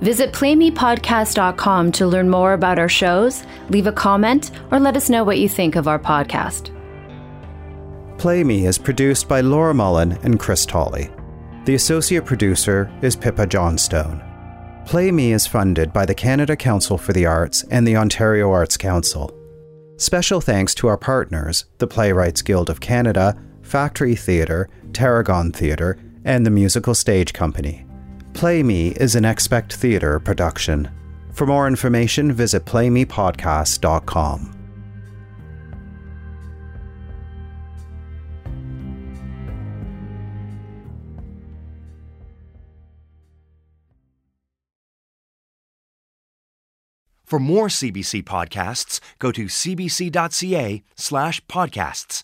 Visit 0.00 0.32
playmepodcast.com 0.32 1.92
to 1.92 2.06
learn 2.06 2.30
more 2.30 2.52
about 2.52 2.78
our 2.78 2.88
shows, 2.88 3.44
leave 3.70 3.86
a 3.86 3.92
comment, 3.92 4.52
or 4.70 4.78
let 4.78 4.96
us 4.96 5.10
know 5.10 5.24
what 5.24 5.38
you 5.38 5.48
think 5.48 5.74
of 5.74 5.88
our 5.88 5.98
podcast. 5.98 6.74
Play 8.18 8.42
Me 8.44 8.66
is 8.66 8.78
produced 8.78 9.28
by 9.28 9.40
Laura 9.40 9.74
Mullin 9.74 10.12
and 10.22 10.38
Chris 10.40 10.66
Tolley. 10.66 11.10
The 11.64 11.74
associate 11.74 12.24
producer 12.24 12.90
is 13.02 13.14
Pippa 13.14 13.46
Johnstone. 13.46 14.22
Play 14.86 15.12
Me 15.12 15.32
is 15.32 15.46
funded 15.46 15.92
by 15.92 16.06
the 16.06 16.14
Canada 16.14 16.56
Council 16.56 16.96
for 16.96 17.12
the 17.12 17.26
Arts 17.26 17.64
and 17.70 17.86
the 17.86 17.96
Ontario 17.96 18.50
Arts 18.50 18.76
Council. 18.76 19.34
Special 19.98 20.40
thanks 20.40 20.74
to 20.76 20.86
our 20.86 20.96
partners, 20.96 21.64
the 21.78 21.86
Playwrights 21.86 22.42
Guild 22.42 22.70
of 22.70 22.80
Canada, 22.80 23.36
Factory 23.62 24.14
Theatre, 24.14 24.68
Tarragon 24.92 25.52
Theatre, 25.52 25.98
and 26.24 26.46
the 26.46 26.50
Musical 26.50 26.94
Stage 26.94 27.32
Company. 27.32 27.84
Play 28.32 28.62
Me 28.62 28.90
is 28.92 29.14
an 29.14 29.24
Expect 29.24 29.72
Theatre 29.74 30.20
production. 30.20 30.90
For 31.32 31.46
more 31.46 31.66
information, 31.66 32.32
visit 32.32 32.64
playmepodcast.com. 32.64 34.54
For 47.28 47.38
more 47.38 47.68
CBC 47.68 48.24
podcasts, 48.24 49.00
go 49.18 49.30
to 49.32 49.44
cbc.ca 49.44 50.82
slash 50.96 51.44
podcasts. 51.44 52.22